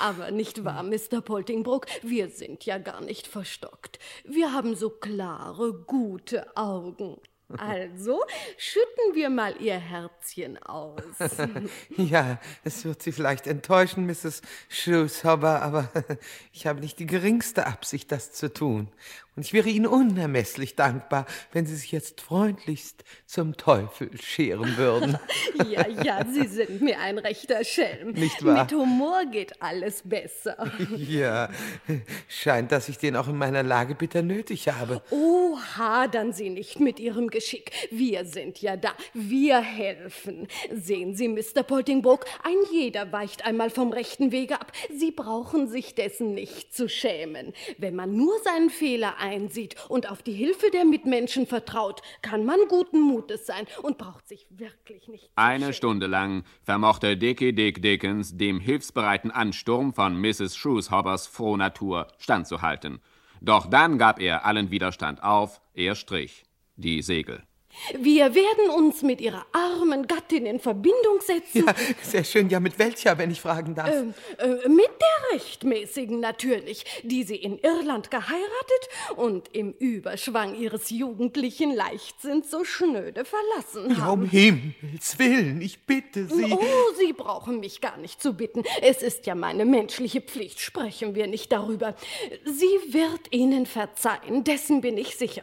Aber 0.00 0.30
nicht 0.30 0.64
wahr, 0.64 0.82
Mr. 0.82 1.20
Poltingbrook? 1.20 1.86
Wir 2.02 2.28
sind 2.28 2.64
ja 2.64 2.78
gar 2.78 3.00
nicht 3.00 3.26
verstockt. 3.26 3.98
Wir 4.24 4.52
haben 4.52 4.74
so 4.74 4.90
klare, 4.90 5.72
gute 5.86 6.19
Augen. 6.56 7.18
Also 7.58 8.22
schütten 8.56 9.14
wir 9.14 9.28
mal 9.30 9.56
Ihr 9.60 9.78
Herzchen 9.78 10.58
aus. 10.62 11.02
Ja, 11.96 12.38
es 12.64 12.84
wird 12.84 13.02
Sie 13.02 13.12
vielleicht 13.12 13.46
enttäuschen, 13.46 14.06
Mrs. 14.06 14.42
Shrewshober, 14.68 15.62
aber 15.62 15.90
ich 16.52 16.66
habe 16.66 16.80
nicht 16.80 16.98
die 16.98 17.06
geringste 17.06 17.66
Absicht, 17.66 18.12
das 18.12 18.32
zu 18.32 18.52
tun. 18.52 18.88
Und 19.36 19.46
ich 19.46 19.52
wäre 19.52 19.68
Ihnen 19.68 19.86
unermesslich 19.86 20.74
dankbar, 20.74 21.24
wenn 21.52 21.64
Sie 21.64 21.76
sich 21.76 21.92
jetzt 21.92 22.20
freundlichst 22.20 23.04
zum 23.26 23.56
Teufel 23.56 24.10
scheren 24.20 24.76
würden. 24.76 25.18
Ja, 25.70 25.86
ja, 25.86 26.24
Sie 26.24 26.46
sind 26.46 26.80
mir 26.80 26.98
ein 27.00 27.18
rechter 27.18 27.64
Schelm. 27.64 28.12
Nicht 28.12 28.44
wahr? 28.44 28.64
Mit 28.64 28.72
Humor 28.72 29.24
geht 29.30 29.62
alles 29.62 30.02
besser. 30.04 30.56
Ja, 30.96 31.50
scheint, 32.28 32.72
dass 32.72 32.88
ich 32.88 32.98
den 32.98 33.14
auch 33.14 33.28
in 33.28 33.36
meiner 33.36 33.62
Lage 33.62 33.94
bitter 33.94 34.22
nötig 34.22 34.68
habe. 34.68 35.02
Oh, 35.10 35.58
hadern 35.76 36.32
Sie 36.32 36.48
nicht 36.50 36.80
mit 36.80 36.98
Ihrem 36.98 37.28
Geschick. 37.28 37.72
Wir 37.90 38.24
sind 38.24 38.60
ja 38.62 38.76
da. 38.76 38.94
Wir 39.12 39.60
helfen. 39.60 40.48
Sehen 40.72 41.14
Sie, 41.14 41.28
Mr. 41.28 41.62
Poltingbrook, 41.62 42.24
ein 42.42 42.56
jeder 42.72 43.12
weicht 43.12 43.44
einmal 43.44 43.70
vom 43.70 43.92
rechten 43.92 44.32
Wege 44.32 44.60
ab. 44.60 44.72
Sie 44.96 45.10
brauchen 45.10 45.68
sich 45.68 45.94
dessen 45.94 46.34
nicht 46.34 46.74
zu 46.74 46.88
schämen. 46.88 47.52
Wenn 47.78 47.94
man 47.94 48.16
nur 48.16 48.38
seinen 48.42 48.70
Fehler 48.70 49.18
einsieht 49.20 49.76
und 49.88 50.10
auf 50.10 50.22
die 50.22 50.32
Hilfe 50.32 50.70
der 50.70 50.84
Mitmenschen 50.84 51.46
vertraut, 51.46 52.02
kann 52.22 52.44
man 52.44 52.58
guten 52.68 53.00
Mutes 53.00 53.46
sein 53.46 53.66
und 53.82 53.98
braucht 53.98 54.26
sich 54.26 54.46
wirklich 54.50 55.08
nicht. 55.08 55.30
Eine 55.36 55.72
Stunde 55.72 56.06
lang 56.06 56.44
vermochte 56.62 57.16
Dickie 57.16 57.52
Dick 57.52 57.82
Dickens 57.82 58.36
dem 58.36 58.60
hilfsbereiten 58.60 59.30
Ansturm 59.30 59.92
von 59.92 60.20
Mrs. 60.20 60.56
Shrewshobbers 60.56 61.26
Frohnatur 61.26 62.08
standzuhalten. 62.18 63.00
Doch 63.40 63.66
dann 63.66 63.98
gab 63.98 64.20
er 64.20 64.44
allen 64.44 64.70
Widerstand 64.70 65.22
auf, 65.22 65.60
er 65.74 65.94
strich 65.94 66.44
die 66.76 67.02
Segel. 67.02 67.42
Wir 67.98 68.34
werden 68.34 68.70
uns 68.76 69.02
mit 69.02 69.20
Ihrer 69.20 69.46
armen 69.52 70.06
Gattin 70.06 70.44
in 70.46 70.60
Verbindung 70.60 71.20
setzen. 71.20 71.64
Ja, 71.66 71.74
sehr 72.02 72.24
schön. 72.24 72.48
Ja, 72.50 72.60
mit 72.60 72.78
welcher, 72.78 73.16
wenn 73.18 73.30
ich 73.30 73.40
fragen 73.40 73.74
darf? 73.74 73.90
Ähm, 73.90 74.14
äh, 74.38 74.68
mit 74.68 74.88
der 75.00 75.34
rechtmäßigen 75.34 76.20
natürlich, 76.20 76.84
die 77.02 77.22
Sie 77.22 77.36
in 77.36 77.58
Irland 77.58 78.10
geheiratet 78.10 78.88
und 79.16 79.48
im 79.54 79.72
Überschwang 79.78 80.56
Ihres 80.56 80.90
jugendlichen 80.90 81.74
Leichtsinns 81.74 82.50
so 82.50 82.64
schnöde 82.64 83.24
verlassen 83.24 83.90
Ja, 83.90 84.04
haben. 84.04 84.22
um 84.22 84.28
Himmels 84.28 85.18
Willen, 85.18 85.60
ich 85.62 85.86
bitte 85.86 86.26
Sie. 86.26 86.52
Oh, 86.52 86.58
Sie 86.98 87.12
brauchen 87.12 87.60
mich 87.60 87.80
gar 87.80 87.96
nicht 87.96 88.20
zu 88.22 88.34
bitten. 88.34 88.62
Es 88.82 89.02
ist 89.02 89.26
ja 89.26 89.34
meine 89.34 89.64
menschliche 89.64 90.20
Pflicht. 90.20 90.60
Sprechen 90.60 91.14
wir 91.14 91.26
nicht 91.26 91.50
darüber. 91.52 91.94
Sie 92.44 92.92
wird 92.92 93.20
Ihnen 93.32 93.66
verzeihen, 93.66 94.44
dessen 94.44 94.80
bin 94.80 94.98
ich 94.98 95.16
sicher. 95.16 95.42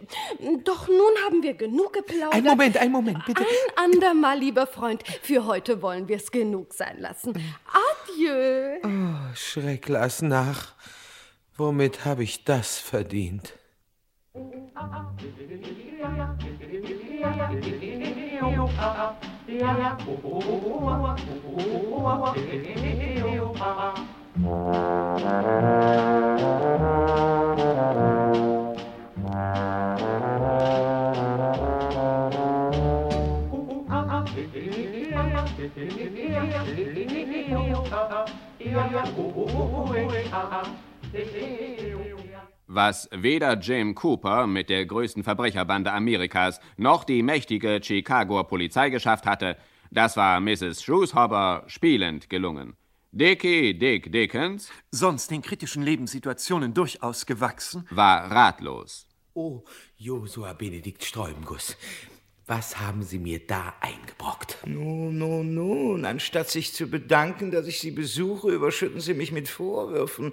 Doch 0.64 0.88
nun 0.88 1.12
haben 1.26 1.42
wir 1.44 1.54
genug 1.54 1.94
geplaudert. 2.18 2.36
Ein 2.36 2.44
Moment, 2.44 2.78
ein 2.78 2.92
Moment, 2.92 3.26
bitte. 3.26 3.42
Ein 3.42 3.92
andermal, 3.92 4.40
lieber 4.40 4.68
Freund. 4.68 5.04
Für 5.22 5.46
heute 5.46 5.82
wollen 5.82 6.08
wir 6.08 6.18
es 6.18 6.32
genug 6.32 6.74
sein 6.74 7.00
lassen. 7.00 7.34
Adieu. 8.12 8.80
Oh, 8.84 9.36
schreck 9.36 9.88
lass 9.88 10.22
nach. 10.22 10.74
Womit 11.56 12.06
habe 12.06 12.24
ich 12.24 12.44
das 12.44 12.80
verdient? 12.80 13.54
Was 42.68 43.10
weder 43.12 43.58
Jim 43.58 43.96
Cooper 43.96 44.46
mit 44.46 44.70
der 44.70 44.86
größten 44.86 45.24
Verbrecherbande 45.24 45.92
Amerikas 45.92 46.60
noch 46.76 47.04
die 47.04 47.24
mächtige 47.24 47.80
Chicagoer 47.82 48.48
Polizei 48.48 48.90
geschafft 48.90 49.26
hatte, 49.26 49.58
das 49.90 50.18
war 50.18 50.40
Mrs. 50.40 50.84
Shrewshobber 50.84 51.64
spielend 51.68 52.30
gelungen. 52.30 52.76
Dickie 53.12 53.74
Dick 53.74 54.12
Dickens, 54.12 54.70
sonst 54.92 55.32
den 55.32 55.42
kritischen 55.42 55.82
Lebenssituationen 55.82 56.74
durchaus 56.74 57.26
gewachsen, 57.26 57.88
war 57.90 58.30
ratlos. 58.30 59.08
Oh, 59.34 59.64
Josua 59.96 60.54
Benedikt 60.54 61.04
Sträubenguss, 61.04 61.78
was 62.48 62.80
haben 62.80 63.04
Sie 63.04 63.20
mir 63.20 63.40
da 63.46 63.74
eingebrockt? 63.82 64.58
Nun, 64.66 65.18
nun, 65.18 65.54
nun, 65.54 66.06
anstatt 66.06 66.50
sich 66.50 66.74
zu 66.74 66.88
bedanken, 66.88 67.52
dass 67.52 67.68
ich 67.68 67.82
Sie 67.82 67.92
besuche, 67.92 68.50
überschütten 68.50 69.02
Sie 69.02 69.14
mich 69.14 69.34
mit 69.34 69.50
Vorwürfen. 69.50 70.32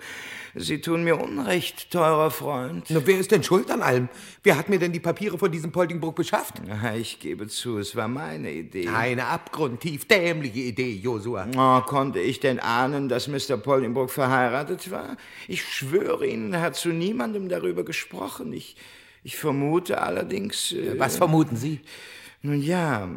Sie 0.54 0.80
tun 0.80 1.02
mir 1.02 1.20
Unrecht, 1.20 1.90
teurer 1.90 2.30
Freund. 2.30 2.86
Na, 2.88 3.04
wer 3.04 3.18
ist 3.18 3.32
denn 3.32 3.42
schuld 3.42 3.68
an 3.68 3.82
allem? 3.82 4.08
Wer 4.44 4.56
hat 4.56 4.68
mir 4.68 4.78
denn 4.78 4.92
die 4.92 5.00
Papiere 5.00 5.38
von 5.38 5.50
diesem 5.50 5.72
Poltingbrook 5.72 6.14
beschafft? 6.14 6.62
Na, 6.64 6.94
ich 6.94 7.18
gebe 7.18 7.48
zu, 7.48 7.78
es 7.78 7.96
war 7.96 8.06
meine 8.06 8.52
Idee. 8.52 8.86
Eine 8.88 9.26
abgrundtief 9.26 10.06
dämliche 10.06 10.60
Idee, 10.60 10.92
Josua. 10.92 11.48
Oh, 11.56 11.80
konnte 11.80 12.20
ich 12.20 12.38
denn 12.38 12.60
ahnen, 12.60 13.08
dass 13.08 13.26
Mr. 13.26 13.56
Pollingbrook 13.56 14.10
verheiratet 14.10 14.92
war? 14.92 15.16
Ich 15.48 15.64
schwöre 15.64 16.28
Ihnen, 16.28 16.52
er 16.52 16.60
hat 16.60 16.76
zu 16.76 16.90
niemandem 16.90 17.48
darüber 17.48 17.84
gesprochen. 17.84 18.52
Ich, 18.52 18.76
ich 19.24 19.36
vermute 19.36 20.00
allerdings. 20.00 20.72
Äh, 20.72 20.98
Was 20.98 21.16
vermuten 21.16 21.56
Sie? 21.56 21.80
Nun 22.42 22.60
ja, 22.60 23.08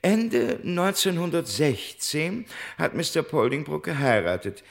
Ende 0.00 0.60
1916 0.64 2.46
hat 2.78 2.94
Mr. 2.94 3.22
Poldingbrook 3.22 3.84
geheiratet. 3.84 4.64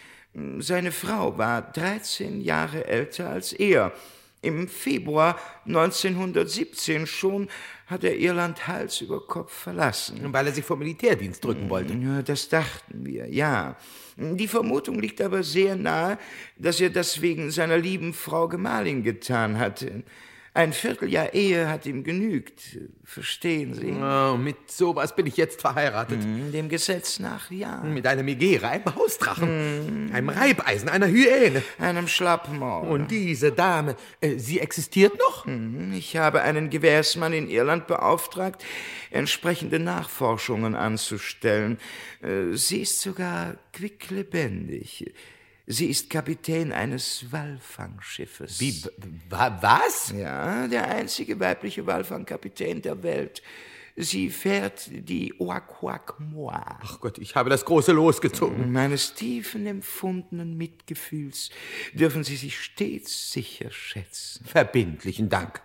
Seine 0.57 0.91
Frau 0.91 1.37
war 1.37 1.61
13 1.61 2.41
Jahre 2.41 2.87
älter 2.87 3.29
als 3.29 3.53
er. 3.53 3.93
Im 4.41 4.67
Februar 4.67 5.39
1917 5.65 7.07
schon 7.07 7.47
hat 7.87 8.03
er 8.03 8.17
Irland 8.17 8.67
Hals 8.67 9.01
über 9.01 9.25
Kopf 9.25 9.53
verlassen. 9.53 10.19
Weil 10.33 10.47
er 10.47 10.53
sich 10.53 10.65
vom 10.65 10.79
Militärdienst 10.79 11.43
drücken 11.43 11.69
wollte. 11.69 11.93
Ja, 11.93 12.23
das 12.23 12.49
dachten 12.49 13.05
wir, 13.05 13.27
ja. 13.29 13.75
Die 14.17 14.47
Vermutung 14.47 14.99
liegt 14.99 15.21
aber 15.21 15.43
sehr 15.43 15.75
nahe, 15.75 16.17
dass 16.57 16.81
er 16.81 16.89
das 16.89 17.21
wegen 17.21 17.51
seiner 17.51 17.77
lieben 17.77 18.13
Frau 18.13 18.47
Gemahlin 18.47 19.03
getan 19.03 19.59
hatte. 19.59 20.03
Ein 20.55 20.71
Vierteljahr 20.71 21.33
Ehe 21.33 21.67
hat 21.69 21.85
ihm 21.85 22.05
genügt. 22.05 22.61
Verstehen 23.03 23.73
Sie? 23.73 23.91
Oh, 23.91 24.37
mit 24.37 24.71
sowas 24.71 25.13
bin 25.13 25.27
ich 25.27 25.35
jetzt 25.35 25.59
verheiratet. 25.59 26.19
Mm, 26.25 26.53
Dem 26.53 26.69
Gesetz 26.69 27.19
nach, 27.19 27.51
ja. 27.51 27.81
Mit 27.83 28.07
einer 28.07 28.23
Megere, 28.23 28.69
einem 28.69 28.95
Hausdrachen, 28.95 30.11
einem 30.13 30.29
Reibeisen, 30.29 30.87
einer 30.87 31.07
Hyäne. 31.07 31.61
Einem 31.77 32.07
Schlappmaul. 32.07 32.87
Und 32.87 33.11
diese 33.11 33.51
Dame, 33.51 33.97
äh, 34.21 34.37
sie 34.37 34.61
existiert 34.61 35.19
noch? 35.19 35.45
Mhm, 35.45 35.91
Ich 35.93 36.15
habe 36.15 36.41
einen 36.41 36.69
Gewährsmann 36.69 37.33
in 37.33 37.49
Irland 37.49 37.85
beauftragt, 37.87 38.63
entsprechende 39.11 39.79
Nachforschungen 39.79 40.73
anzustellen. 40.73 41.77
Äh, 42.21 42.55
Sie 42.55 42.79
ist 42.83 43.01
sogar 43.01 43.55
quicklebendig. 43.73 45.11
Sie 45.67 45.87
ist 45.87 46.09
Kapitän 46.11 46.71
eines 46.71 47.25
Walfangschiffes. 47.31 48.59
Wie, 48.59 48.83
was? 49.29 50.13
Ja, 50.15 50.67
der 50.67 50.87
einzige 50.87 51.39
weibliche 51.39 51.87
Walfangkapitän 51.87 52.81
der 52.81 53.01
Welt. 53.01 53.41
Sie 53.97 54.29
fährt 54.29 54.89
die 54.91 55.33
Oaquac-Moa. 55.39 56.79
Ach 56.83 56.99
Gott, 56.99 57.17
ich 57.17 57.35
habe 57.35 57.49
das 57.49 57.63
große 57.63 57.93
Los 57.93 58.19
gezogen. 58.19 58.71
Meines 58.71 59.13
tiefen 59.13 59.65
empfundenen 59.65 60.57
Mitgefühls 60.57 61.49
dürfen 61.93 62.25
Sie 62.25 62.35
sich 62.35 62.59
stets 62.59 63.31
sicher 63.31 63.71
schätzen. 63.71 64.45
Verbindlichen 64.45 65.29
Dank. 65.29 65.61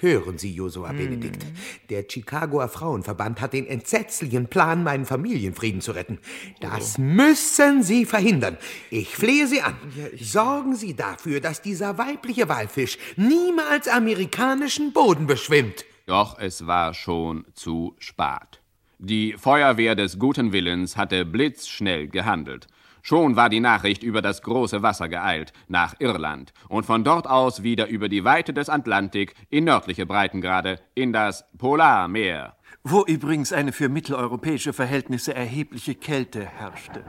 Hören 0.00 0.38
Sie, 0.38 0.54
Josua 0.54 0.92
Benedikt. 0.92 1.44
Der 1.90 2.04
Chicagoer 2.08 2.68
Frauenverband 2.68 3.42
hat 3.42 3.52
den 3.52 3.66
entsetzlichen 3.66 4.46
Plan, 4.46 4.82
meinen 4.82 5.04
Familienfrieden 5.04 5.82
zu 5.82 5.92
retten. 5.92 6.18
Das 6.60 6.96
müssen 6.96 7.82
Sie 7.82 8.06
verhindern. 8.06 8.56
Ich 8.90 9.14
flehe 9.14 9.46
Sie 9.46 9.60
an. 9.60 9.76
Sorgen 10.18 10.74
Sie 10.74 10.96
dafür, 10.96 11.40
dass 11.40 11.60
dieser 11.60 11.98
weibliche 11.98 12.48
Walfisch 12.48 12.96
niemals 13.16 13.88
amerikanischen 13.88 14.94
Boden 14.94 15.26
beschwimmt. 15.26 15.84
Doch 16.06 16.38
es 16.38 16.66
war 16.66 16.94
schon 16.94 17.44
zu 17.52 17.94
spät. 17.98 18.62
Die 18.98 19.34
Feuerwehr 19.38 19.94
des 19.94 20.18
guten 20.18 20.52
Willens 20.52 20.96
hatte 20.96 21.26
blitzschnell 21.26 22.08
gehandelt. 22.08 22.68
Schon 23.10 23.34
war 23.34 23.48
die 23.48 23.58
Nachricht 23.58 24.04
über 24.04 24.22
das 24.22 24.40
große 24.40 24.84
Wasser 24.84 25.08
geeilt, 25.08 25.52
nach 25.66 25.96
Irland, 25.98 26.52
und 26.68 26.86
von 26.86 27.02
dort 27.02 27.26
aus 27.26 27.64
wieder 27.64 27.88
über 27.88 28.08
die 28.08 28.22
Weite 28.22 28.52
des 28.52 28.68
Atlantik 28.68 29.34
in 29.48 29.64
nördliche 29.64 30.06
Breitengrade 30.06 30.78
in 30.94 31.12
das 31.12 31.44
Polarmeer. 31.58 32.56
wo 32.84 33.04
übrigens 33.04 33.52
eine 33.52 33.72
für 33.72 33.88
mitteleuropäische 33.88 34.72
Verhältnisse 34.72 35.34
erhebliche 35.34 35.96
Kälte 35.96 36.46
herrschte. 36.46 37.02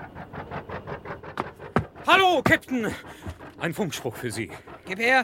Hallo, 2.08 2.42
Captain! 2.44 2.88
Ein 3.60 3.76
Funkspruch 3.76 4.16
für 4.16 4.32
Sie. 4.32 4.50
Gib 4.88 4.98
her. 4.98 5.24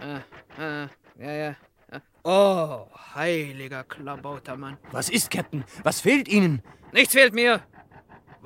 Äh, 0.00 0.16
äh, 0.60 0.88
ja, 1.20 1.32
ja. 1.32 1.56
ja. 1.92 2.00
Oh, 2.24 2.88
heiliger 3.14 3.84
Klabautermann. 3.84 4.76
Was 4.90 5.08
ist, 5.08 5.30
Captain? 5.30 5.62
Was 5.84 6.00
fehlt 6.00 6.26
Ihnen? 6.26 6.62
Nichts 6.92 7.14
fehlt 7.14 7.32
mir. 7.32 7.62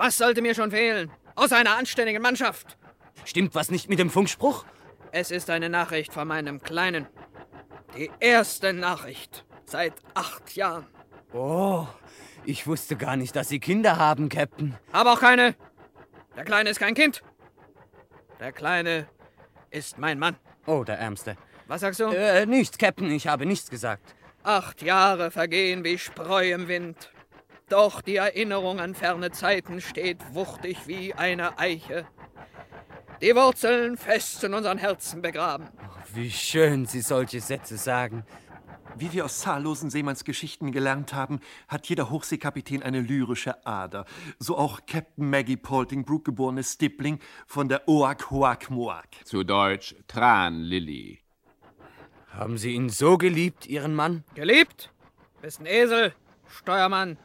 Was 0.01 0.17
sollte 0.17 0.41
mir 0.41 0.55
schon 0.55 0.71
fehlen? 0.71 1.11
Außer 1.35 1.59
einer 1.59 1.77
anständigen 1.77 2.23
Mannschaft. 2.23 2.79
Stimmt 3.27 3.55
was 3.55 3.71
nicht 3.71 3.91
mit 3.91 3.99
dem 3.99 4.09
Funkspruch? 4.09 4.65
Es 5.13 5.31
ist 5.31 5.51
eine 5.51 5.69
Nachricht 5.69 6.15
von 6.15 6.27
meinem 6.27 6.63
Kleinen. 6.63 7.07
Die 7.95 8.11
erste 8.19 8.73
Nachricht 8.73 9.45
seit 9.67 9.93
acht 10.15 10.57
Jahren. 10.57 10.87
Oh, 11.35 11.87
ich 12.47 12.67
wusste 12.67 12.97
gar 12.97 13.17
nicht, 13.17 13.37
dass 13.37 13.51
Sie 13.51 13.61
Kinder 13.61 13.99
haben, 13.99 14.31
Captain. 14.31 14.75
Aber 14.91 15.13
auch 15.13 15.21
keine. 15.21 15.55
Der 16.35 16.45
Kleine 16.45 16.71
ist 16.71 16.81
kein 16.81 16.95
Kind. 16.95 17.23
Der 18.39 18.53
Kleine 18.53 19.07
ist 19.69 19.99
mein 19.99 20.19
Mann. 20.19 20.37
Oh, 20.65 20.83
der 20.83 20.99
Ärmste. 20.99 21.37
Was 21.67 21.83
sagst 21.83 22.01
du? 22.01 22.05
Äh, 22.07 22.47
nichts, 22.47 22.79
Captain, 22.79 23.11
ich 23.11 23.27
habe 23.27 23.45
nichts 23.45 23.69
gesagt. 23.69 24.15
Acht 24.45 24.81
Jahre 24.81 25.31
vergehen 25.31 25.85
wie 25.85 25.99
Spreu 25.99 26.53
im 26.53 26.69
Wind. 26.69 27.13
Doch 27.71 28.03
die 28.03 28.17
Erinnerung 28.17 28.81
an 28.81 28.97
ferne 28.97 29.31
Zeiten 29.31 29.81
steht 29.81 30.35
wuchtig 30.35 30.89
wie 30.89 31.15
eine 31.15 31.57
Eiche. 31.57 32.05
Die 33.23 33.35
Wurzeln 33.37 33.97
fest 33.97 34.43
in 34.43 34.55
unseren 34.55 34.77
Herzen 34.77 35.23
begraben. 35.23 35.69
Wie 36.13 36.33
schön 36.33 36.87
Sie 36.87 37.01
solche 37.01 37.41
Sätze 37.41 37.77
sagen. 37.77 38.25
Wie 38.97 39.13
wir 39.13 39.25
aus 39.25 39.39
zahllosen 39.39 39.89
Seemannsgeschichten 39.89 40.73
gelernt 40.73 41.15
haben, 41.15 41.39
hat 41.69 41.89
jeder 41.89 42.11
Hochseekapitän 42.11 42.83
eine 42.83 43.01
lyrische 43.01 43.65
Ader. 43.65 44.05
So 44.41 44.59
auch 44.59 44.81
Captain 44.85 45.31
Maggie 45.31 45.57
Poltingbrook, 45.57 46.25
geborene 46.25 46.65
Stippling 46.65 47.21
von 47.47 47.69
der 47.69 47.89
Oak 47.89 48.33
Hoak 48.33 48.69
Moak. 48.71 49.07
Zu 49.25 49.45
Deutsch 49.45 49.95
Tranlilly. 50.09 51.21
Haben 52.33 52.59
Sie 52.59 52.73
ihn 52.73 52.89
so 52.89 53.17
geliebt, 53.17 53.69
Ihren 53.69 53.95
Mann? 53.95 54.25
Geliebt? 54.35 54.91
Bist 55.41 55.61
ein 55.61 55.67
Esel, 55.67 56.13
Steuermann. 56.49 57.17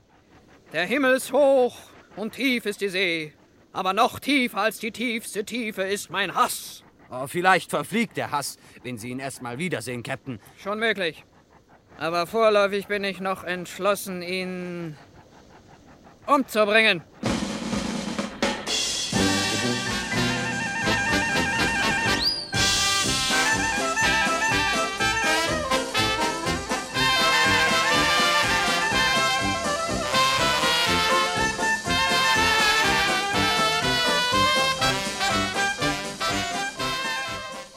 Der 0.75 0.85
Himmel 0.85 1.13
ist 1.13 1.31
hoch 1.31 1.77
und 2.17 2.33
tief 2.33 2.65
ist 2.65 2.81
die 2.81 2.89
See. 2.89 3.33
Aber 3.71 3.93
noch 3.93 4.19
tiefer 4.19 4.57
als 4.57 4.77
die 4.77 4.91
tiefste 4.91 5.45
Tiefe 5.45 5.83
ist 5.83 6.09
mein 6.09 6.35
Hass. 6.35 6.83
Oh, 7.09 7.27
vielleicht 7.27 7.69
verfliegt 7.69 8.17
der 8.17 8.31
Hass, 8.31 8.57
wenn 8.83 8.97
Sie 8.97 9.07
ihn 9.11 9.19
erst 9.19 9.41
mal 9.41 9.57
wiedersehen, 9.57 10.03
Captain. 10.03 10.37
Schon 10.57 10.79
möglich. 10.79 11.23
Aber 11.97 12.27
vorläufig 12.27 12.87
bin 12.87 13.05
ich 13.05 13.21
noch 13.21 13.45
entschlossen, 13.45 14.21
ihn 14.21 14.97
umzubringen. 16.25 17.01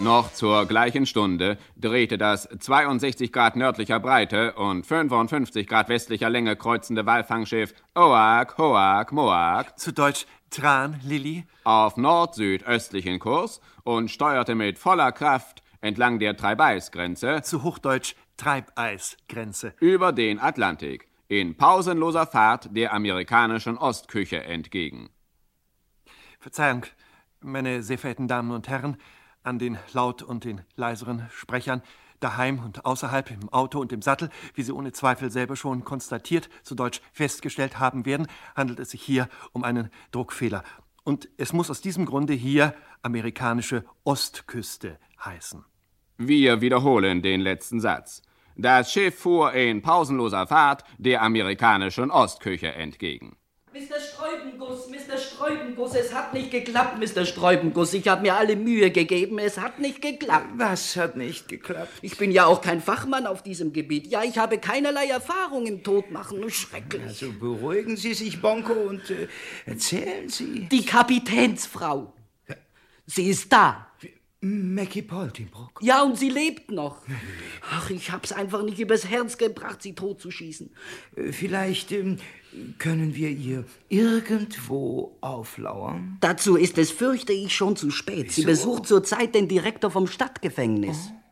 Noch 0.00 0.32
zur 0.32 0.66
gleichen 0.66 1.06
Stunde 1.06 1.58
drehte 1.76 2.18
das 2.18 2.48
62 2.56 3.32
Grad 3.32 3.56
nördlicher 3.56 3.98
Breite 3.98 4.52
und 4.52 4.86
55 4.86 5.66
Grad 5.66 5.88
westlicher 5.88 6.30
Länge 6.30 6.54
kreuzende 6.54 7.04
Walfangschiff 7.04 7.74
Oak, 7.96 8.56
Hoak, 8.58 9.10
Moak 9.10 9.76
zu 9.76 9.92
Deutsch 9.92 10.26
Tran, 10.50 11.00
Lilly 11.02 11.46
auf 11.64 11.96
nord-südöstlichen 11.96 13.18
Kurs 13.18 13.60
und 13.82 14.08
steuerte 14.08 14.54
mit 14.54 14.78
voller 14.78 15.10
Kraft 15.10 15.64
entlang 15.80 16.20
der 16.20 16.36
Treibeisgrenze 16.36 17.42
zu 17.42 17.64
Hochdeutsch 17.64 18.14
Treibeisgrenze 18.36 19.74
über 19.80 20.12
den 20.12 20.38
Atlantik 20.38 21.08
in 21.26 21.56
pausenloser 21.56 22.26
Fahrt 22.26 22.68
der 22.70 22.92
amerikanischen 22.92 23.76
Ostküche 23.76 24.44
entgegen. 24.44 25.10
Verzeihung, 26.38 26.86
meine 27.40 27.82
sehr 27.82 27.98
verehrten 27.98 28.28
Damen 28.28 28.52
und 28.52 28.68
Herren, 28.68 28.96
an 29.48 29.58
den 29.58 29.78
laut 29.92 30.22
und 30.22 30.44
den 30.44 30.60
leiseren 30.76 31.26
Sprechern, 31.32 31.82
daheim 32.20 32.58
und 32.64 32.84
außerhalb, 32.84 33.30
im 33.30 33.48
Auto 33.48 33.80
und 33.80 33.92
im 33.92 34.02
Sattel, 34.02 34.28
wie 34.54 34.62
Sie 34.62 34.72
ohne 34.72 34.92
Zweifel 34.92 35.30
selber 35.30 35.56
schon 35.56 35.84
konstatiert, 35.84 36.48
zu 36.62 36.74
Deutsch 36.74 37.00
festgestellt 37.12 37.78
haben 37.78 38.06
werden, 38.06 38.26
handelt 38.54 38.78
es 38.78 38.90
sich 38.90 39.02
hier 39.02 39.28
um 39.52 39.64
einen 39.64 39.90
Druckfehler. 40.10 40.62
Und 41.04 41.28
es 41.38 41.52
muss 41.52 41.70
aus 41.70 41.80
diesem 41.80 42.04
Grunde 42.04 42.34
hier 42.34 42.74
amerikanische 43.02 43.84
Ostküste 44.04 44.98
heißen. 45.24 45.64
Wir 46.18 46.60
wiederholen 46.60 47.22
den 47.22 47.40
letzten 47.40 47.80
Satz. 47.80 48.22
Das 48.56 48.92
Schiff 48.92 49.20
fuhr 49.20 49.52
in 49.54 49.82
pausenloser 49.82 50.46
Fahrt 50.46 50.84
der 50.98 51.22
amerikanischen 51.22 52.10
Ostküche 52.10 52.74
entgegen. 52.74 53.36
Mr. 53.72 54.00
Streubenguss, 54.00 54.88
Mr. 54.88 55.18
Streubenguss, 55.18 55.94
es 55.94 56.14
hat 56.14 56.32
nicht 56.32 56.50
geklappt, 56.50 56.98
Mr. 56.98 57.26
Streubenguss. 57.26 57.92
Ich 57.92 58.08
habe 58.08 58.22
mir 58.22 58.34
alle 58.34 58.56
Mühe 58.56 58.90
gegeben, 58.90 59.38
es 59.38 59.58
hat 59.58 59.78
nicht 59.78 60.00
geklappt. 60.00 60.46
Was 60.56 60.96
hat 60.96 61.16
nicht 61.16 61.48
geklappt? 61.48 61.92
Ich 62.00 62.16
bin 62.16 62.30
ja 62.30 62.46
auch 62.46 62.62
kein 62.62 62.80
Fachmann 62.80 63.26
auf 63.26 63.42
diesem 63.42 63.74
Gebiet. 63.74 64.06
Ja, 64.06 64.24
ich 64.24 64.38
habe 64.38 64.58
keinerlei 64.58 65.06
Erfahrung 65.08 65.66
im 65.66 65.82
Todmachen. 65.82 66.48
Schrecklich. 66.50 67.02
Also 67.02 67.32
beruhigen 67.32 67.96
Sie 67.98 68.14
sich, 68.14 68.40
Bonko, 68.40 68.72
und 68.72 69.10
äh, 69.10 69.28
erzählen 69.66 70.28
Sie. 70.28 70.68
Die 70.70 70.86
Kapitänsfrau. 70.86 72.14
Sie 73.04 73.28
ist 73.28 73.52
da. 73.52 73.87
Mackie 74.40 75.02
Poltingbrook. 75.02 75.80
Ja, 75.82 76.02
und 76.02 76.16
sie 76.16 76.28
lebt 76.30 76.70
noch. 76.70 77.02
Ach, 77.72 77.90
ich 77.90 78.12
hab's 78.12 78.30
einfach 78.30 78.62
nicht 78.62 78.78
übers 78.78 79.08
Herz 79.08 79.36
gebracht, 79.36 79.82
sie 79.82 79.94
totzuschießen. 79.94 80.70
Äh, 81.16 81.32
Vielleicht 81.32 81.90
ähm, 81.90 82.18
können 82.78 83.16
wir 83.16 83.30
ihr 83.30 83.64
irgendwo 83.88 85.16
auflauern? 85.20 86.18
Dazu 86.20 86.56
ist 86.56 86.78
es, 86.78 86.92
fürchte 86.92 87.32
ich, 87.32 87.54
schon 87.54 87.74
zu 87.74 87.90
spät. 87.90 88.30
Sie 88.30 88.42
Wieso? 88.46 88.46
besucht 88.46 88.86
zurzeit 88.86 89.34
den 89.34 89.48
Direktor 89.48 89.90
vom 89.90 90.06
Stadtgefängnis. 90.06 90.96
Direktor, 90.96 91.22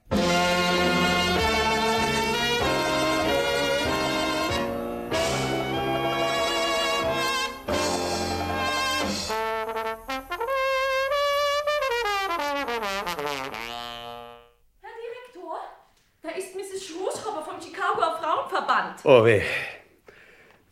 Frauenverband. 19.03 19.05
Oh 19.05 19.25
weh. 19.25 19.43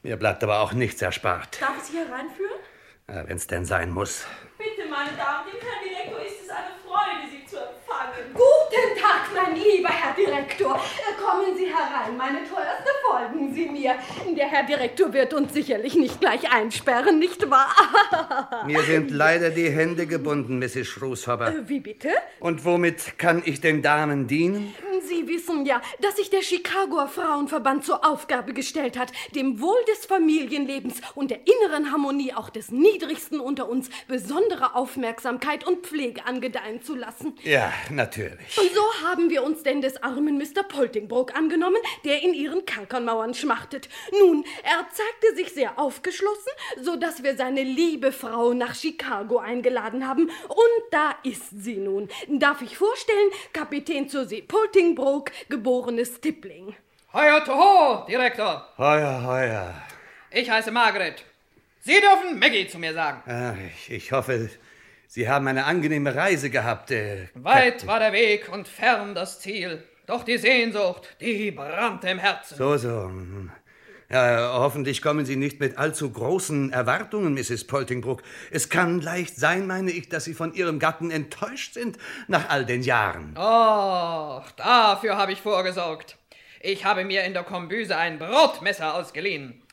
Mir 0.03 0.17
bleibt 0.17 0.43
aber 0.45 0.61
auch 0.61 0.73
nichts 0.73 1.01
erspart. 1.01 1.61
Darf 1.61 1.77
ich 1.79 1.85
Sie 1.85 1.97
hereinführen? 1.99 2.53
Wenn 3.07 3.37
es 3.37 3.47
denn 3.47 3.65
sein 3.65 3.91
muss. 3.91 4.27
Bitte, 4.59 4.89
meine 4.89 5.11
Damen, 5.17 5.45
dem 5.53 5.61
Herrn 5.61 5.85
Direktor 5.85 6.25
ist 6.25 6.43
es 6.45 6.49
eine 6.51 6.75
Freude, 6.87 7.31
Sie 7.31 7.45
zu 7.47 7.57
empfangen. 7.57 8.33
Guten 8.33 9.01
Tag, 9.01 9.29
mein 9.35 9.55
lieber 9.57 9.91
Herr 9.91 10.15
Direktor. 10.15 10.81
Kommen 11.23 11.57
Sie 11.57 11.67
herein, 11.67 12.17
meine 12.17 12.39
teuerste, 12.49 12.91
folgen 13.07 13.55
Sie 13.55 13.67
mir. 13.69 13.95
Der 14.37 14.47
Herr 14.47 14.63
Direktor 14.65 15.13
wird 15.13 15.35
uns 15.35 15.53
sicherlich 15.53 15.95
nicht 15.97 16.21
gleich 16.21 16.51
einsperren, 16.51 17.19
nicht 17.19 17.51
wahr? 17.51 17.75
Mir 18.67 18.83
sind 18.83 19.11
leider 19.11 19.51
die 19.51 19.71
Hände 19.71 20.07
gebunden, 20.07 20.59
Mrs. 20.59 20.87
Schrußhopper. 20.87 21.49
Äh, 21.49 21.69
Wie 21.69 21.81
bitte? 21.81 22.11
Und 22.41 22.65
womit 22.65 23.19
kann 23.19 23.43
ich 23.45 23.61
den 23.61 23.83
Damen 23.83 24.27
dienen? 24.27 24.75
Sie 25.09 25.29
wissen 25.29 25.67
ja, 25.67 25.83
dass 26.01 26.17
sich 26.17 26.31
der 26.31 26.43
Chicagoer 26.43 27.09
Frauenverband 27.09 27.85
zur 27.85 28.07
Aufgabe 28.07 28.55
gestellt 28.55 28.99
hat, 28.99 29.13
dem 29.35 29.61
Wohl 29.61 29.77
des 29.93 30.07
Familienlebens 30.07 31.01
und 31.15 31.31
der 31.31 31.41
inneren 31.47 31.93
Harmonie 31.93 32.33
auch 32.33 32.49
des 32.49 32.71
Niedrigsten 32.71 33.41
unter 33.41 33.69
uns 33.69 33.91
besondere 34.09 34.75
Aufmerksamkeit 34.75 35.67
und 35.67 35.87
Pflege 35.87 36.25
angedeihen 36.27 36.83
zu 36.83 36.95
lassen. 36.95 37.35
Ja, 37.43 37.73
natürlich. 37.91 38.59
Und 38.59 38.73
so 38.73 38.83
haben 39.07 39.31
wir 39.31 39.43
uns 39.43 39.63
denn 39.63 39.81
des 39.81 40.03
armen 40.03 40.39
Mr. 40.39 40.63
Poltingbrook 40.63 41.37
angenommen, 41.37 41.79
der 42.05 42.23
in 42.23 42.33
ihren 42.33 42.65
Kerkermauern 42.65 43.35
schmachtet. 43.35 43.89
Nun, 44.19 44.45
er 44.63 44.87
zeigte 44.93 45.37
sich 45.37 45.53
sehr 45.53 45.79
aufgeschlossen, 45.79 46.53
so 46.81 46.97
dass 46.97 47.23
wir 47.23 47.37
seine 47.37 47.63
liebe 47.63 48.13
Frau 48.13 48.55
nach 48.55 48.75
Chicago 48.75 49.39
eingeladen 49.39 50.09
haben. 50.09 50.31
Und 50.49 50.85
da 50.91 51.15
ist 51.23 51.51
sie 51.57 51.77
nun. 51.77 52.09
Darf 52.29 52.63
ich 52.63 52.79
vorstellen, 52.79 53.31
Kapitän 53.53 54.09
zur 54.09 54.25
See 54.27 54.43
Poltingbrook, 54.43 54.94
geborene 55.49 56.05
Stippling. 56.05 56.75
Heuer 57.13 57.45
toho, 57.45 58.07
Direktor. 58.07 58.67
Heuer, 58.79 59.23
heuer. 59.25 59.75
Ich 60.31 60.51
heiße 60.51 60.71
Margaret. 60.71 61.25
Sie 61.81 62.01
dürfen 62.01 62.39
Maggie 62.39 62.67
zu 62.67 62.79
mir 62.79 62.93
sagen. 62.93 63.23
Ah, 63.31 63.55
ich, 63.69 63.91
ich 63.91 64.13
hoffe, 64.13 64.51
Sie 65.07 65.29
haben 65.29 65.47
eine 65.47 65.65
angenehme 65.65 66.15
Reise 66.15 66.51
gehabt. 66.51 66.91
Äh, 66.91 67.29
Weit 67.35 67.87
war 67.87 68.01
der 68.01 68.13
Weg 68.13 68.51
und 68.51 68.67
fern 68.67 69.15
das 69.15 69.39
Ziel. 69.41 69.85
Doch 70.07 70.25
die 70.25 70.39
Sehnsucht, 70.39 71.17
die 71.21 71.51
brannte 71.51 72.09
im 72.09 72.19
Herzen. 72.19 72.57
So, 72.57 72.77
so. 72.77 73.11
Ja, 74.15 74.61
hoffentlich 74.61 75.03
kommen 75.03 75.27
Sie 75.27 75.35
nicht 75.35 75.59
mit 75.59 75.77
allzu 75.77 76.09
großen 76.09 76.73
Erwartungen, 76.73 77.35
Mrs. 77.35 77.67
Poltingbrook. 77.67 78.23
Es 78.53 78.69
kann 78.69 79.01
leicht 79.01 79.35
sein, 79.35 79.67
meine 79.67 79.91
ich, 79.91 80.09
dass 80.09 80.23
Sie 80.23 80.35
von 80.35 80.55
Ihrem 80.55 80.79
Gatten 80.79 81.11
enttäuscht 81.11 81.75
sind 81.75 81.99
nach 82.29 82.49
all 82.49 82.65
den 82.65 82.83
Jahren. 82.83 83.35
Oh, 83.37 84.41
dafür 84.57 85.17
habe 85.17 85.33
ich 85.33 85.41
vorgesorgt. 85.41 86.17
Ich 86.61 86.85
habe 86.85 87.05
mir 87.05 87.25
in 87.25 87.33
der 87.33 87.43
Kombüse 87.43 87.97
ein 87.97 88.21
Brotmesser 88.21 88.95
ausgeliehen. 88.95 89.65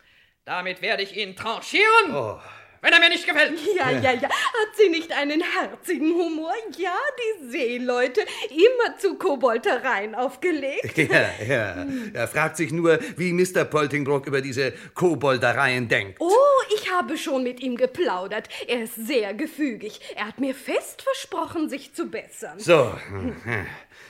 Damit 0.43 0.81
werde 0.81 1.03
ich 1.03 1.15
ihn 1.15 1.35
tranchieren. 1.35 2.11
Oh. 2.11 2.39
Wenn 2.81 2.93
er 2.93 2.99
mir 2.99 3.09
nicht 3.09 3.25
gefällt. 3.27 3.59
Ja, 3.75 3.89
ja, 3.91 4.11
ja. 4.11 4.29
Hat 4.29 4.75
sie 4.75 4.89
nicht 4.89 5.11
einen 5.11 5.41
herzigen 5.41 6.13
Humor? 6.13 6.53
Ja, 6.77 6.95
die 7.19 7.49
Seeleute. 7.49 8.21
Immer 8.49 8.97
zu 8.97 9.15
Koboltereien 9.15 10.13
aufgelegt. 10.13 10.97
Ja, 10.97 11.29
ja. 11.47 11.85
Er 12.13 12.27
fragt 12.27 12.57
sich 12.57 12.71
nur, 12.71 12.99
wie 13.17 13.33
Mr. 13.33 13.63
Poltingbrook 13.65 14.27
über 14.27 14.41
diese 14.41 14.73
Koboldereien 14.93 15.87
denkt. 15.87 16.17
Oh, 16.19 16.29
ich 16.75 16.91
habe 16.91 17.17
schon 17.17 17.43
mit 17.43 17.59
ihm 17.61 17.75
geplaudert. 17.77 18.49
Er 18.67 18.83
ist 18.83 18.95
sehr 18.95 19.33
gefügig. 19.33 19.99
Er 20.15 20.27
hat 20.27 20.39
mir 20.39 20.53
fest 20.53 21.01
versprochen, 21.01 21.69
sich 21.69 21.93
zu 21.93 22.09
bessern. 22.09 22.59
So. 22.59 22.93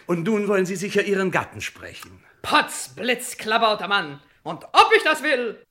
Und 0.08 0.24
nun 0.26 0.48
wollen 0.48 0.66
Sie 0.66 0.76
sicher 0.76 1.04
Ihren 1.04 1.32
Gatten 1.32 1.62
sprechen. 1.62 2.24
Potz, 2.42 2.90
Blitz, 2.96 3.38
klappauter 3.38 3.88
Mann. 3.88 4.20
Und 4.44 4.64
ob 4.74 4.92
ich 4.96 5.04
das 5.04 5.22
will? 5.22 5.62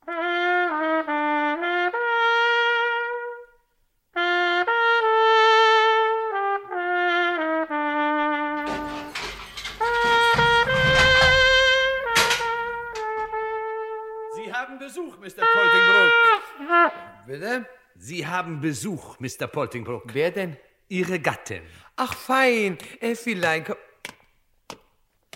Bitte? 17.31 17.65
Sie 17.95 18.27
haben 18.27 18.61
Besuch, 18.61 19.21
Mr. 19.21 19.47
Poltingbrook. 19.47 20.03
Wer 20.15 20.33
denn? 20.33 20.57
Ihre 20.89 21.21
Gattin. 21.21 21.63
Ach, 21.95 22.13
fein. 22.13 22.77
Effilein, 22.99 23.63
komm. 23.63 23.77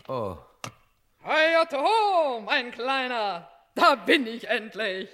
Oh. 0.09 0.37
Heia 1.25 1.65
ho, 1.71 2.41
mein 2.41 2.73
Kleiner. 2.73 3.49
Da 3.77 3.95
bin 3.95 4.27
ich 4.27 4.49
endlich. 4.49 5.09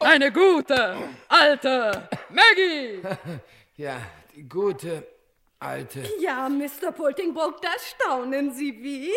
Deine 0.00 0.32
gute, 0.32 0.96
alte 1.28 2.08
Maggie. 2.30 3.02
Ja, 3.76 4.00
die 4.34 4.48
gute 4.48 5.06
alte. 5.58 6.08
Ja, 6.20 6.48
Mr. 6.48 6.90
Poltingbrook, 6.92 7.60
da 7.60 7.68
staunen 7.78 8.50
Sie 8.54 8.82
wie. 8.82 9.12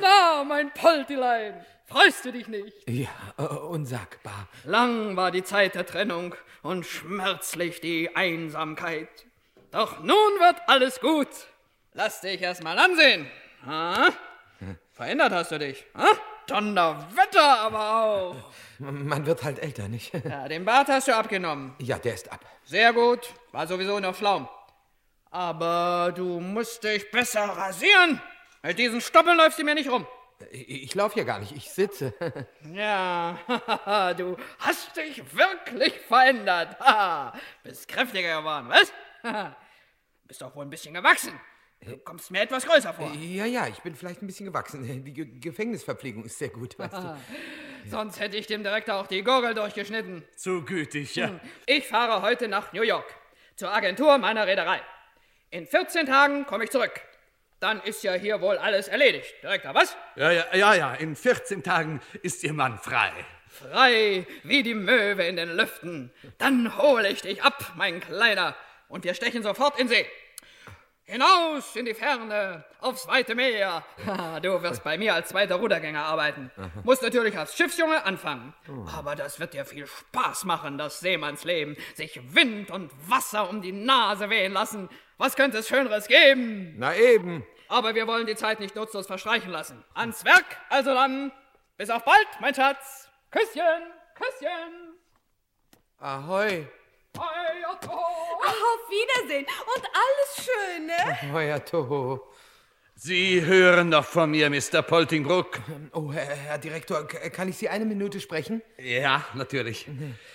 Na, 0.00 0.44
mein 0.44 0.72
Poltilein, 0.74 1.66
freust 1.92 2.24
du 2.24 2.32
dich 2.32 2.48
nicht? 2.48 2.88
Ja, 2.88 3.08
äh, 3.38 3.42
unsagbar. 3.42 4.48
Lang 4.64 5.16
war 5.16 5.30
die 5.30 5.44
Zeit 5.44 5.74
der 5.74 5.86
Trennung 5.86 6.34
und 6.62 6.86
schmerzlich 6.86 7.80
die 7.80 8.14
Einsamkeit. 8.16 9.08
Doch 9.70 10.00
nun 10.00 10.08
wird 10.40 10.56
alles 10.66 11.00
gut. 11.00 11.28
Lass 11.94 12.20
dich 12.20 12.40
erst 12.40 12.62
mal 12.62 12.78
ansehen. 12.78 13.30
Ha? 13.66 14.08
Verändert 14.92 15.32
hast 15.32 15.52
du 15.52 15.58
dich. 15.58 15.84
Ha? 15.94 16.06
Donnerwetter 16.46 17.60
aber 17.60 17.94
auch. 18.04 18.36
Man 18.78 19.24
wird 19.26 19.44
halt 19.44 19.58
älter, 19.60 19.88
nicht? 19.88 20.12
Ja, 20.24 20.48
den 20.48 20.64
Bart 20.64 20.88
hast 20.88 21.08
du 21.08 21.16
abgenommen. 21.16 21.74
Ja, 21.78 21.98
der 21.98 22.14
ist 22.14 22.30
ab. 22.30 22.40
Sehr 22.64 22.92
gut, 22.92 23.32
war 23.52 23.66
sowieso 23.66 24.00
noch 24.00 24.14
Flaum. 24.14 24.48
Aber 25.30 26.12
du 26.14 26.40
musst 26.40 26.84
dich 26.84 27.10
besser 27.10 27.44
rasieren. 27.44 28.20
Mit 28.62 28.78
diesen 28.78 29.00
Stoppeln 29.00 29.36
läufst 29.36 29.58
du 29.58 29.64
mir 29.64 29.74
nicht 29.74 29.90
rum. 29.90 30.06
Ich, 30.50 30.84
ich 30.84 30.94
laufe 30.94 31.18
ja 31.18 31.24
gar 31.24 31.38
nicht, 31.38 31.52
ich 31.52 31.70
sitze. 31.70 32.14
Ja, 32.72 33.38
du 34.16 34.36
hast 34.58 34.96
dich 34.96 35.22
wirklich 35.36 35.98
verändert. 36.00 36.76
Bist 37.62 37.88
kräftiger 37.88 38.38
geworden, 38.38 38.68
was? 38.68 38.92
Bist 40.24 40.40
doch 40.42 40.54
wohl 40.54 40.64
ein 40.64 40.70
bisschen 40.70 40.94
gewachsen. 40.94 41.38
Du 41.84 41.96
kommst 41.98 42.30
mir 42.30 42.42
etwas 42.42 42.64
größer 42.64 42.94
vor. 42.94 43.10
Ja, 43.12 43.44
ja, 43.44 43.66
ich 43.66 43.80
bin 43.80 43.94
vielleicht 43.96 44.22
ein 44.22 44.26
bisschen 44.26 44.46
gewachsen. 44.46 45.04
Die 45.04 45.12
Ge 45.12 45.26
Gefängnisverpflegung 45.40 46.24
ist 46.24 46.38
sehr 46.38 46.50
gut, 46.50 46.78
weißt 46.78 46.94
du. 46.94 47.16
Sonst 47.90 48.20
hätte 48.20 48.36
ich 48.36 48.46
dem 48.46 48.62
Direktor 48.62 48.94
auch 48.94 49.08
die 49.08 49.22
Gurgel 49.22 49.54
durchgeschnitten. 49.54 50.24
Zu 50.36 50.64
gütig, 50.64 51.16
ja. 51.16 51.28
Hm. 51.28 51.40
Ich 51.66 51.88
fahre 51.88 52.22
heute 52.22 52.46
nach 52.46 52.72
New 52.72 52.82
York. 52.82 53.12
Zur 53.56 53.74
Agentur 53.74 54.16
meiner 54.18 54.46
Reederei. 54.46 54.80
In 55.50 55.66
14 55.66 56.06
Tagen 56.06 56.46
komme 56.46 56.64
ich 56.64 56.70
zurück. 56.70 57.00
Dann 57.62 57.80
ist 57.82 58.02
ja 58.02 58.14
hier 58.14 58.40
wohl 58.40 58.58
alles 58.58 58.88
erledigt. 58.88 59.32
Direktor, 59.40 59.72
was? 59.72 59.96
Ja, 60.16 60.32
ja, 60.32 60.44
ja, 60.52 60.74
ja. 60.74 60.94
In 60.94 61.14
14 61.14 61.62
Tagen 61.62 62.00
ist 62.22 62.42
Ihr 62.42 62.52
Mann 62.52 62.76
frei. 62.76 63.12
Frei 63.48 64.26
wie 64.42 64.64
die 64.64 64.74
Möwe 64.74 65.22
in 65.22 65.36
den 65.36 65.56
Lüften. 65.56 66.12
Dann 66.38 66.76
hole 66.76 67.08
ich 67.08 67.22
dich 67.22 67.40
ab, 67.44 67.74
mein 67.76 68.00
Kleiner. 68.00 68.56
Und 68.88 69.04
wir 69.04 69.14
stechen 69.14 69.44
sofort 69.44 69.78
in 69.78 69.86
See. 69.86 70.04
Hinaus 71.04 71.76
in 71.76 71.84
die 71.84 71.94
Ferne, 71.94 72.64
aufs 72.80 73.06
weite 73.06 73.34
Meer. 73.36 73.84
Du 74.42 74.60
wirst 74.62 74.82
bei 74.82 74.98
mir 74.98 75.14
als 75.14 75.28
zweiter 75.28 75.56
Rudergänger 75.56 76.02
arbeiten. 76.02 76.50
Musst 76.82 77.02
natürlich 77.02 77.38
als 77.38 77.56
Schiffsjunge 77.56 78.04
anfangen. 78.04 78.54
Aber 78.96 79.14
das 79.14 79.38
wird 79.38 79.54
dir 79.54 79.64
viel 79.64 79.86
Spaß 79.86 80.46
machen, 80.46 80.78
das 80.78 80.98
Seemannsleben. 80.98 81.76
Sich 81.94 82.20
Wind 82.34 82.72
und 82.72 82.90
Wasser 83.08 83.48
um 83.48 83.62
die 83.62 83.72
Nase 83.72 84.30
wehen 84.30 84.52
lassen. 84.52 84.88
Was 85.18 85.36
könnte 85.36 85.58
es 85.58 85.68
Schöneres 85.68 86.08
geben? 86.08 86.74
Na 86.78 86.96
eben. 86.96 87.46
Aber 87.72 87.94
wir 87.94 88.06
wollen 88.06 88.26
die 88.26 88.36
Zeit 88.36 88.60
nicht 88.60 88.76
nutzlos 88.76 89.06
verstreichen 89.06 89.50
lassen. 89.50 89.82
Ans 89.94 90.26
Werk, 90.26 90.44
also 90.68 90.92
dann. 90.92 91.32
Bis 91.78 91.88
auf 91.88 92.04
bald, 92.04 92.28
mein 92.38 92.54
Schatz. 92.54 93.08
Küsschen, 93.30 93.62
Küsschen. 94.14 94.98
Ahoi. 95.96 96.68
Hoi, 97.16 97.66
Otto. 97.70 97.92
Auf 97.92 98.90
Wiedersehen 98.90 99.46
und 99.74 99.84
alles 99.86 100.44
Schöne. 100.44 101.32
Ahoi, 101.32 101.58
Toho. 101.60 102.30
Sie 102.94 103.40
hören 103.40 103.88
noch 103.88 104.04
von 104.04 104.30
mir, 104.30 104.50
Mr. 104.50 104.82
Poltingbrook. 104.82 105.58
Oh, 105.94 106.12
Herr, 106.12 106.26
Herr 106.26 106.58
Direktor, 106.58 107.08
kann 107.08 107.48
ich 107.48 107.56
Sie 107.56 107.70
eine 107.70 107.86
Minute 107.86 108.20
sprechen? 108.20 108.60
Ja, 108.76 109.24
natürlich. 109.32 109.88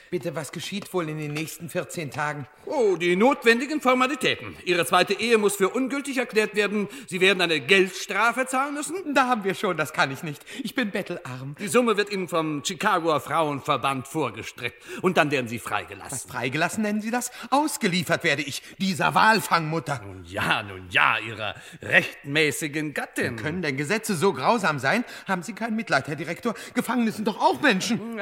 Bitte, 0.10 0.36
was 0.36 0.54
geschieht 0.54 0.94
wohl 0.94 1.10
in 1.10 1.18
den 1.18 1.34
nächsten 1.34 1.70
14 1.70 2.12
Tagen? 2.12 2.48
Oh, 2.66 2.96
die 2.96 3.18
notwendigen 3.18 3.82
Formalitäten. 3.82 4.56
Ihre 4.64 4.86
zweite 4.86 5.14
Ehe 5.14 5.38
muss 5.38 5.58
für 5.58 5.70
ungültig 5.70 6.18
erklärt 6.18 6.56
werden. 6.56 6.88
Sie 7.08 7.20
werden 7.20 7.42
eine 7.42 7.60
Geldstrafe 7.60 8.46
zahlen 8.46 8.74
müssen. 8.74 9.14
Da 9.14 9.28
haben 9.28 9.44
wir 9.44 9.54
schon, 9.54 9.76
das 9.76 9.92
kann 9.92 10.10
ich 10.12 10.24
nicht. 10.24 10.46
Ich 10.64 10.76
bin 10.76 10.92
bettelarm. 10.92 11.56
Die 11.60 11.68
Summe 11.68 11.98
wird 11.98 12.10
Ihnen 12.10 12.30
vom 12.30 12.64
Chicagoer 12.64 13.20
Frauenverband 13.20 14.08
vorgestreckt. 14.08 14.82
Und 15.02 15.18
dann 15.18 15.30
werden 15.30 15.50
Sie 15.50 15.60
freigelassen. 15.60 16.12
Was 16.12 16.24
freigelassen 16.24 16.84
nennen 16.84 17.02
Sie 17.02 17.12
das? 17.12 17.32
Ausgeliefert 17.50 18.24
werde 18.24 18.44
ich, 18.44 18.62
dieser 18.78 19.14
Walfangmutter. 19.14 20.02
Nun 20.06 20.24
ja, 20.24 20.64
nun 20.64 20.88
ja, 20.90 21.18
Ihrer 21.20 21.56
rechtmäßigen 21.82 22.94
Gattin. 22.94 23.36
Können 23.36 23.62
denn 23.62 23.76
Gesetze 23.76 24.16
so 24.16 24.32
grausam 24.32 24.80
sein? 24.80 25.04
Haben 25.28 25.44
Sie 25.44 25.54
kein 25.54 25.76
Mitleid, 25.76 26.08
Herr 26.08 26.16
Direktor? 26.16 26.54
Gefangene 26.74 27.12
sind 27.12 27.28
doch 27.28 27.42
auch 27.42 27.62
Menschen. 27.62 28.20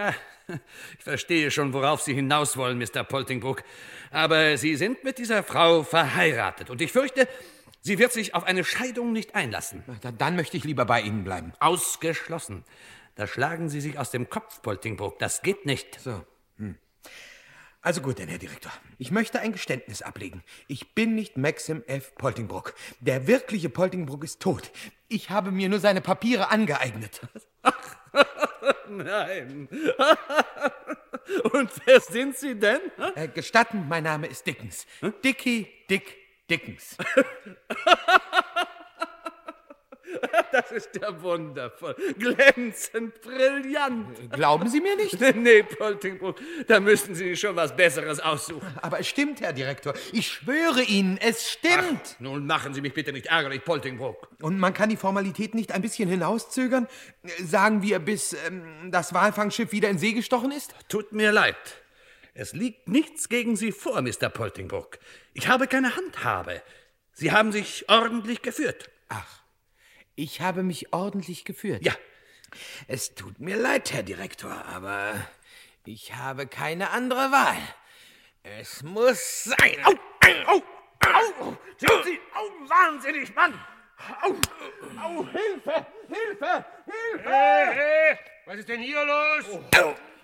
Ich 0.98 1.04
verstehe 1.04 1.52
schon, 1.52 1.74
worauf 1.74 2.02
Sie 2.02 2.14
hinaus 2.14 2.58
wollen, 2.58 2.78
Mr. 2.78 3.04
Poltingbrook. 3.04 3.64
Aber 4.12 4.58
Sie 4.58 4.76
sind 4.76 5.04
mit 5.04 5.18
dieser 5.18 5.44
Frau 5.44 5.84
verheiratet. 5.84 6.70
Und 6.70 6.82
ich 6.82 6.92
fürchte, 6.92 7.28
sie 7.82 8.00
wird 8.00 8.14
sich 8.14 8.36
auf 8.36 8.44
eine 8.44 8.64
Scheidung 8.64 9.12
nicht 9.12 9.36
einlassen. 9.36 9.84
Dann, 10.02 10.18
dann 10.18 10.36
möchte 10.36 10.58
ich 10.58 10.64
lieber 10.64 10.86
bei 10.86 11.02
Ihnen 11.02 11.24
bleiben. 11.24 11.54
Ausgeschlossen. 11.60 12.64
Da 13.16 13.28
schlagen 13.28 13.70
Sie 13.70 13.82
sich 13.82 13.98
aus 13.98 14.12
dem 14.12 14.30
Kopf, 14.30 14.62
Poltingbrook. 14.62 15.20
Das 15.20 15.42
geht 15.42 15.66
nicht. 15.66 16.00
So. 16.00 16.24
Hm. 16.58 16.76
Also 17.82 18.02
gut, 18.02 18.18
denn, 18.18 18.30
Herr 18.30 18.40
Direktor. 18.40 18.72
Ich 18.98 19.12
möchte 19.12 19.40
ein 19.40 19.52
Geständnis 19.52 20.02
ablegen. 20.02 20.44
Ich 20.68 20.96
bin 20.96 21.14
nicht 21.16 21.38
Maxim 21.38 21.84
F. 21.86 22.16
Poltingbrook. 22.16 22.74
Der 23.00 23.28
wirkliche 23.28 23.70
Poltingbrook 23.70 24.24
ist 24.24 24.42
tot. 24.42 24.72
Ich 25.08 25.30
habe 25.30 25.52
mir 25.52 25.70
nur 25.70 25.80
seine 25.80 26.02
Papiere 26.02 26.50
angeeignet. 26.50 27.22
Nein. 28.90 29.68
Und 31.52 31.72
wer 31.86 32.00
sind 32.00 32.38
Sie 32.38 32.56
denn? 32.56 32.80
Äh, 33.16 33.28
gestatten, 33.28 33.86
mein 33.88 34.04
Name 34.04 34.28
ist 34.28 34.46
Dickens. 34.46 34.86
Dicky 35.24 35.68
Dick 35.90 36.16
Dickens. 36.50 36.98
Das 40.52 40.72
ist 40.72 40.92
ja 41.02 41.22
wundervoll. 41.22 41.96
Glänzend, 42.18 43.20
brillant. 43.22 44.32
Glauben 44.32 44.70
Sie 44.70 44.80
mir 44.80 44.96
nicht? 44.96 45.20
Nee, 45.36 45.64
Poltingbrook, 45.64 46.40
da 46.68 46.80
müssen 46.80 47.14
Sie 47.14 47.36
schon 47.36 47.56
was 47.56 47.76
Besseres 47.76 48.20
aussuchen. 48.20 48.66
Aber 48.82 49.00
es 49.00 49.08
stimmt, 49.08 49.42
Herr 49.42 49.54
Direktor. 49.54 49.94
Ich 50.14 50.28
schwöre 50.28 50.82
Ihnen, 50.82 51.18
es 51.18 51.50
stimmt. 51.52 52.16
Ach, 52.16 52.20
nun 52.20 52.46
machen 52.48 52.74
Sie 52.74 52.82
mich 52.82 52.94
bitte 52.94 53.12
nicht 53.12 53.28
ärgerlich, 53.28 53.64
Poltingbrook. 53.64 54.30
Und 54.42 54.58
man 54.60 54.74
kann 54.74 54.90
die 54.90 54.98
Formalität 54.98 55.56
nicht 55.56 55.72
ein 55.72 55.82
bisschen 55.82 56.10
hinauszögern? 56.10 56.88
Sagen 57.44 57.82
wir, 57.82 58.00
bis 58.00 58.34
ähm, 58.48 58.92
das 58.92 59.14
Walfangschiff 59.14 59.72
wieder 59.72 59.90
in 59.90 59.98
See 59.98 60.14
gestochen 60.14 60.52
ist? 60.52 60.74
Tut 60.88 61.12
mir 61.12 61.32
leid. 61.32 61.58
Es 62.34 62.54
liegt 62.54 62.88
nichts 62.88 63.30
gegen 63.30 63.56
Sie 63.56 63.72
vor, 63.72 64.02
Mr. 64.02 64.30
Poltingbrook. 64.30 65.00
Ich 65.34 65.48
habe 65.48 65.68
keine 65.68 65.96
Handhabe. 65.96 66.62
Sie 67.14 67.32
haben 67.32 67.54
sich 67.54 67.86
ordentlich 67.88 68.42
geführt. 68.42 68.90
Ach, 69.08 69.42
ich 70.16 70.42
habe 70.42 70.64
mich 70.64 70.94
ordentlich 70.94 71.46
geführt. 71.46 71.84
Ja. 71.84 71.94
Es 72.88 73.16
tut 73.16 73.40
mir 73.40 73.58
leid, 73.58 73.92
Herr 73.92 74.04
Direktor, 74.04 74.66
aber 74.66 75.14
ich 75.86 76.16
habe 76.16 76.48
keine 76.48 76.92
andere 76.92 77.32
Wahl. 77.32 77.58
Es 78.44 78.84
muss 78.84 79.44
sein. 79.46 79.78
Au, 79.84 79.92
au, 80.48 80.58
au! 80.58 81.58
Sind 81.78 81.92
Sie 82.06 82.20
au, 82.34 82.70
wahnsinnig, 82.70 83.34
Mann! 83.36 83.54
Au, 84.22 84.30
au, 85.02 85.28
Hilfe, 85.28 85.86
Hilfe, 86.08 86.66
Hilfe! 86.86 87.24
Hey, 87.24 87.74
hey, 87.74 88.18
was 88.46 88.58
ist 88.58 88.70
denn 88.70 88.82
hier 88.82 89.04
los? 89.04 89.60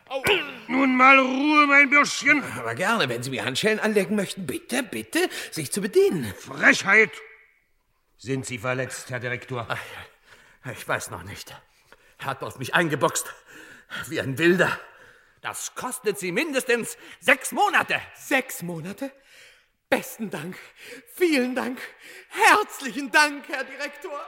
Au, 0.08 0.24
Nun 0.68 0.96
mal 0.96 1.18
Ruhe, 1.20 1.68
mein 1.68 1.90
Bürschchen. 1.90 2.44
Aber 2.58 2.76
gerne, 2.76 3.08
wenn 3.08 3.24
Sie 3.24 3.30
mir 3.30 3.46
Handschellen 3.46 3.80
anlegen 3.80 4.16
möchten. 4.16 4.46
Bitte, 4.46 4.84
bitte, 4.84 5.30
sich 5.52 5.72
zu 5.72 5.82
bedienen. 5.82 6.34
Frechheit. 6.38 7.12
Sind 8.24 8.46
Sie 8.46 8.60
verletzt, 8.60 9.10
Herr 9.10 9.20
Direktor? 9.20 9.68
Ich 10.72 10.88
weiß 10.88 11.10
noch 11.10 11.24
nicht. 11.24 11.60
Er 12.20 12.26
hat 12.28 12.44
auf 12.44 12.60
mich 12.60 12.76
eingeboxt. 12.76 13.34
Wie 14.10 14.22
ein 14.22 14.38
Wilder. 14.38 14.70
Das 15.42 15.74
kostet 15.74 16.20
Sie 16.20 16.32
mindestens 16.32 17.00
sechs 17.20 17.52
Monate. 17.52 18.00
Sechs 18.14 18.62
Monate? 18.62 19.12
Besten 19.90 20.30
Dank. 20.30 20.56
Vielen 21.16 21.56
Dank. 21.56 21.80
Herzlichen 22.30 23.10
Dank, 23.10 23.50
Herr 23.50 23.64
Direktor. 23.64 24.20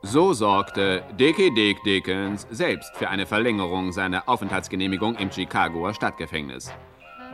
So 0.00 0.32
sorgte 0.32 1.04
Dickie 1.20 1.52
Dick 1.52 1.82
Dickens 1.82 2.46
selbst 2.50 2.96
für 2.96 3.10
eine 3.10 3.26
Verlängerung 3.26 3.92
seiner 3.92 4.26
Aufenthaltsgenehmigung 4.26 5.16
im 5.16 5.30
Chicagoer 5.30 5.92
Stadtgefängnis. 5.92 6.72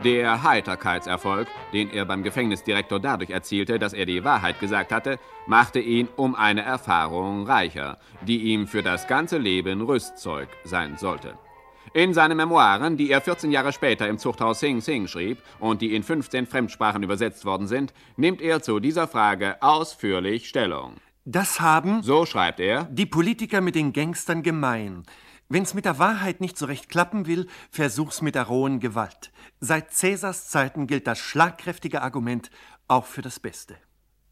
Der 0.03 0.43
Heiterkeitserfolg, 0.43 1.47
den 1.71 1.89
er 1.89 2.05
beim 2.05 2.23
Gefängnisdirektor 2.23 2.99
dadurch 2.99 3.29
erzielte, 3.29 3.79
dass 3.79 3.93
er 3.93 4.05
die 4.05 4.23
Wahrheit 4.23 4.59
gesagt 4.59 4.91
hatte, 4.91 5.19
machte 5.47 5.79
ihn 5.79 6.09
um 6.15 6.35
eine 6.35 6.61
Erfahrung 6.61 7.47
reicher, 7.47 7.97
die 8.21 8.43
ihm 8.43 8.67
für 8.67 8.83
das 8.83 9.07
ganze 9.07 9.37
Leben 9.37 9.81
Rüstzeug 9.81 10.49
sein 10.63 10.97
sollte. 10.97 11.37
In 11.93 12.13
seinen 12.13 12.37
Memoiren, 12.37 12.97
die 12.97 13.11
er 13.11 13.21
14 13.21 13.51
Jahre 13.51 13.71
später 13.71 14.07
im 14.07 14.17
Zuchthaus 14.17 14.59
Sing 14.59 14.81
Sing 14.81 15.07
schrieb 15.07 15.37
und 15.59 15.81
die 15.81 15.95
in 15.95 16.03
15 16.03 16.47
Fremdsprachen 16.47 17.03
übersetzt 17.03 17.45
worden 17.45 17.67
sind, 17.67 17.93
nimmt 18.17 18.41
er 18.41 18.61
zu 18.61 18.79
dieser 18.79 19.07
Frage 19.07 19.61
ausführlich 19.61 20.49
Stellung. 20.49 20.95
Das 21.25 21.61
haben, 21.61 22.01
so 22.01 22.25
schreibt 22.25 22.59
er, 22.59 22.85
die 22.85 23.05
Politiker 23.05 23.61
mit 23.61 23.75
den 23.75 23.93
Gangstern 23.93 24.43
gemein. 24.43 25.03
Wenn's 25.49 25.73
mit 25.73 25.85
der 25.85 25.99
Wahrheit 25.99 26.41
nicht 26.41 26.57
so 26.57 26.65
recht 26.65 26.89
klappen 26.89 27.27
will, 27.27 27.47
versuch's 27.69 28.21
mit 28.21 28.35
der 28.35 28.43
rohen 28.43 28.79
Gewalt. 28.79 29.31
Seit 29.59 29.91
Cäsars 29.91 30.47
Zeiten 30.47 30.87
gilt 30.87 31.05
das 31.07 31.19
schlagkräftige 31.19 32.01
Argument 32.01 32.49
auch 32.87 33.05
für 33.05 33.21
das 33.21 33.39
Beste. 33.39 33.75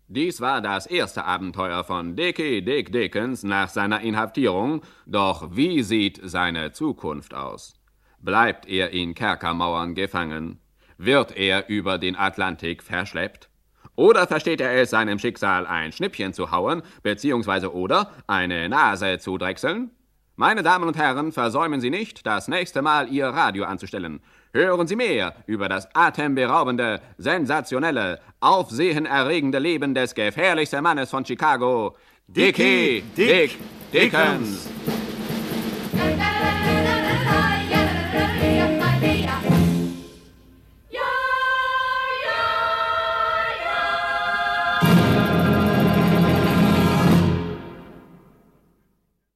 Dies 0.07 0.41
war 0.41 0.61
das 0.61 0.87
erste 0.87 1.23
Abenteuer 1.23 1.85
von 1.85 2.17
Dickie 2.17 2.61
Dick 2.61 2.91
Dickens 2.91 3.43
nach 3.43 3.69
seiner 3.69 4.01
Inhaftierung, 4.01 4.81
doch 5.05 5.55
wie 5.55 5.83
sieht 5.83 6.19
seine 6.21 6.73
Zukunft 6.73 7.33
aus? 7.33 7.75
Bleibt 8.19 8.67
er 8.67 8.91
in 8.91 9.13
Kerkermauern 9.13 9.95
gefangen? 9.95 10.59
Wird 10.97 11.35
er 11.37 11.69
über 11.69 11.97
den 11.97 12.15
Atlantik 12.17 12.83
verschleppt? 12.83 13.49
Oder 13.95 14.27
versteht 14.27 14.61
er 14.61 14.73
es, 14.73 14.89
seinem 14.89 15.17
Schicksal 15.17 15.65
ein 15.65 15.91
Schnippchen 15.91 16.33
zu 16.33 16.51
hauen, 16.51 16.81
beziehungsweise 17.03 17.73
oder 17.73 18.11
eine 18.27 18.67
Nase 18.67 19.17
zu 19.19 19.37
drechseln? 19.37 19.91
Meine 20.41 20.63
Damen 20.63 20.87
und 20.87 20.97
Herren, 20.97 21.31
versäumen 21.31 21.81
Sie 21.81 21.91
nicht, 21.91 22.25
das 22.25 22.47
nächste 22.47 22.81
Mal 22.81 23.09
Ihr 23.09 23.27
Radio 23.27 23.65
anzustellen. 23.65 24.21
Hören 24.53 24.87
Sie 24.87 24.95
mehr 24.95 25.35
über 25.45 25.69
das 25.69 25.87
atemberaubende, 25.93 26.99
sensationelle, 27.19 28.19
aufsehenerregende 28.39 29.59
Leben 29.59 29.93
des 29.93 30.15
gefährlichsten 30.15 30.81
Mannes 30.81 31.11
von 31.11 31.23
Chicago, 31.23 31.95
Dickie 32.25 33.03
Dick 33.15 33.55
Dickens. 33.93 34.67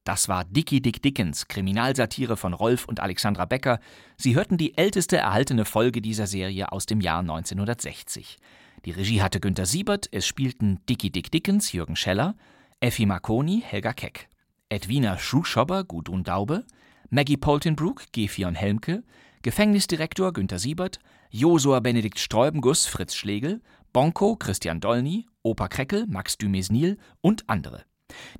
Das 0.06 0.28
war 0.28 0.44
Dickie 0.44 0.80
Dick 0.80 1.02
Dickens, 1.02 1.48
Kriminalsatire 1.48 2.36
von 2.36 2.54
Rolf 2.54 2.84
und 2.84 3.00
Alexandra 3.00 3.44
Becker. 3.44 3.80
Sie 4.16 4.36
hörten 4.36 4.56
die 4.56 4.78
älteste 4.78 5.16
erhaltene 5.16 5.64
Folge 5.64 6.00
dieser 6.00 6.28
Serie 6.28 6.70
aus 6.70 6.86
dem 6.86 7.00
Jahr 7.00 7.18
1960. 7.18 8.38
Die 8.84 8.92
Regie 8.92 9.20
hatte 9.20 9.40
Günter 9.40 9.66
Siebert, 9.66 10.08
es 10.12 10.24
spielten 10.24 10.78
Dickie 10.88 11.10
Dick 11.10 11.32
Dickens, 11.32 11.72
Jürgen 11.72 11.96
Scheller, 11.96 12.36
Effi 12.78 13.04
Marconi, 13.04 13.64
Helga 13.66 13.92
Keck, 13.92 14.28
Edwina 14.68 15.18
Schuhschobber, 15.18 15.82
Gudrun 15.82 16.22
Daube, 16.22 16.64
Maggie 17.10 17.36
Poltenbrook, 17.36 18.04
Gefion 18.12 18.54
Helmke, 18.54 19.02
Gefängnisdirektor 19.42 20.32
Günter 20.32 20.60
Siebert, 20.60 21.00
Josua 21.30 21.80
Benedikt 21.80 22.20
Sträubenguss, 22.20 22.86
Fritz 22.86 23.16
Schlegel, 23.16 23.60
Bonko, 23.92 24.36
Christian 24.36 24.78
Dollny, 24.78 25.26
Opa 25.42 25.66
Kreckel, 25.66 26.06
Max 26.06 26.38
Dumesnil 26.38 26.96
und 27.22 27.42
andere. 27.48 27.84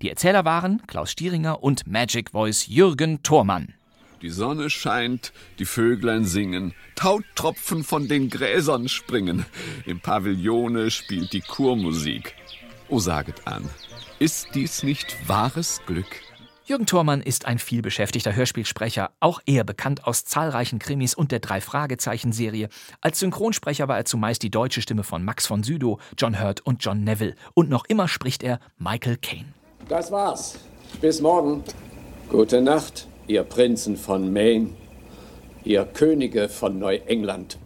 Die 0.02 0.10
Erzähler 0.10 0.44
waren 0.44 0.82
Klaus 0.86 1.10
Stieringer 1.10 1.62
und 1.62 1.86
Magic 1.86 2.30
Voice 2.30 2.66
Jürgen 2.66 3.22
Thormann. 3.22 3.74
Die 4.22 4.30
Sonne 4.30 4.70
scheint, 4.70 5.32
die 5.58 5.64
Vöglein 5.64 6.24
singen, 6.24 6.74
Tautropfen 6.94 7.84
von 7.84 8.08
den 8.08 8.30
Gräsern 8.30 8.88
springen. 8.88 9.44
Im 9.84 10.00
Pavillone 10.00 10.90
spielt 10.90 11.32
die 11.32 11.42
Chormusik. 11.42 12.34
O 12.88 12.98
saget 12.98 13.46
an, 13.46 13.68
ist 14.18 14.48
dies 14.54 14.82
nicht 14.82 15.16
wahres 15.28 15.80
Glück? 15.86 16.06
Jürgen 16.64 16.86
Thormann 16.86 17.20
ist 17.20 17.44
ein 17.44 17.58
vielbeschäftigter 17.58 18.34
Hörspielsprecher, 18.34 19.12
auch 19.20 19.40
er 19.46 19.62
bekannt 19.62 20.04
aus 20.04 20.24
zahlreichen 20.24 20.80
Krimis 20.80 21.14
und 21.14 21.30
der 21.30 21.38
Drei-Fragezeichen-Serie. 21.38 22.68
Als 23.00 23.20
Synchronsprecher 23.20 23.86
war 23.86 23.98
er 23.98 24.04
zumeist 24.04 24.42
die 24.42 24.50
deutsche 24.50 24.82
Stimme 24.82 25.04
von 25.04 25.24
Max 25.24 25.46
von 25.46 25.62
Sydow, 25.62 26.00
John 26.18 26.40
Hurt 26.40 26.62
und 26.62 26.84
John 26.84 27.04
Neville. 27.04 27.36
Und 27.54 27.68
noch 27.68 27.84
immer 27.84 28.08
spricht 28.08 28.42
er 28.42 28.58
Michael 28.78 29.16
Caine. 29.18 29.55
Das 29.88 30.10
war's. 30.10 30.58
Bis 31.00 31.20
morgen. 31.20 31.62
Gute 32.28 32.60
Nacht, 32.60 33.06
ihr 33.28 33.44
Prinzen 33.44 33.96
von 33.96 34.32
Maine, 34.32 34.70
ihr 35.62 35.84
Könige 35.84 36.48
von 36.48 36.80
Neuengland. 36.80 37.58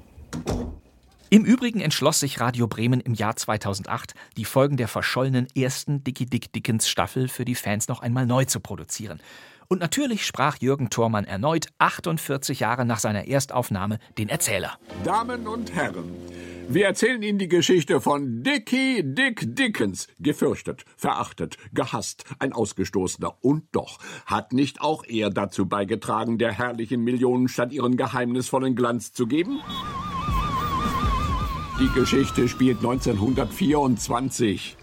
Im 1.31 1.47
Übrigen 1.47 1.81
entschloss 1.81 2.21
sich 2.21 2.39
Radio 2.41 2.67
Bremen 2.67 3.01
im 3.01 3.15
Jahr 3.15 3.37
2008, 3.37 4.15
die 4.37 4.45
Folgen 4.45 4.77
der 4.77 4.89
verschollenen 4.89 5.47
ersten 5.57 6.05
Dickie 6.05 6.27
Dick 6.27 6.53
Dickens 6.53 6.89
Staffel 6.91 7.29
für 7.29 7.47
die 7.47 7.55
Fans 7.55 7.89
noch 7.89 8.03
einmal 8.03 8.27
neu 8.27 8.45
zu 8.45 8.61
produzieren. 8.61 9.21
Und 9.69 9.81
natürlich 9.81 10.27
sprach 10.27 10.57
Jürgen 10.59 10.91
Thormann 10.91 11.25
erneut 11.25 11.69
48 11.79 12.61
Jahre 12.61 12.85
nach 12.85 12.99
seiner 12.99 13.29
Erstaufnahme 13.29 13.99
den 14.19 14.29
Erzähler. 14.29 14.77
Damen 15.05 15.47
und 15.47 15.73
Herren, 15.75 16.13
wir 16.73 16.87
erzählen 16.87 17.21
Ihnen 17.21 17.39
die 17.39 17.49
Geschichte 17.49 18.01
von 18.01 18.45
Dickie 18.45 19.03
Dick 19.03 19.57
Dickens. 19.57 20.07
Gefürchtet, 20.21 20.85
verachtet, 20.97 21.57
gehasst, 21.75 22.25
ein 22.39 22.53
Ausgestoßener. 22.53 23.37
Und 23.41 23.65
doch 23.73 23.99
hat 24.25 24.53
nicht 24.53 24.81
auch 24.81 25.03
er 25.05 25.31
dazu 25.31 25.67
beigetragen, 25.67 26.39
der 26.39 26.53
herrlichen 26.53 27.03
Millionenstadt 27.03 27.73
ihren 27.73 27.97
geheimnisvollen 27.97 28.77
Glanz 28.77 29.13
zu 29.13 29.27
geben? 29.27 29.61
Die 31.81 31.89
Geschichte 31.89 32.49
spielt 32.49 32.79
1924. 32.79 34.77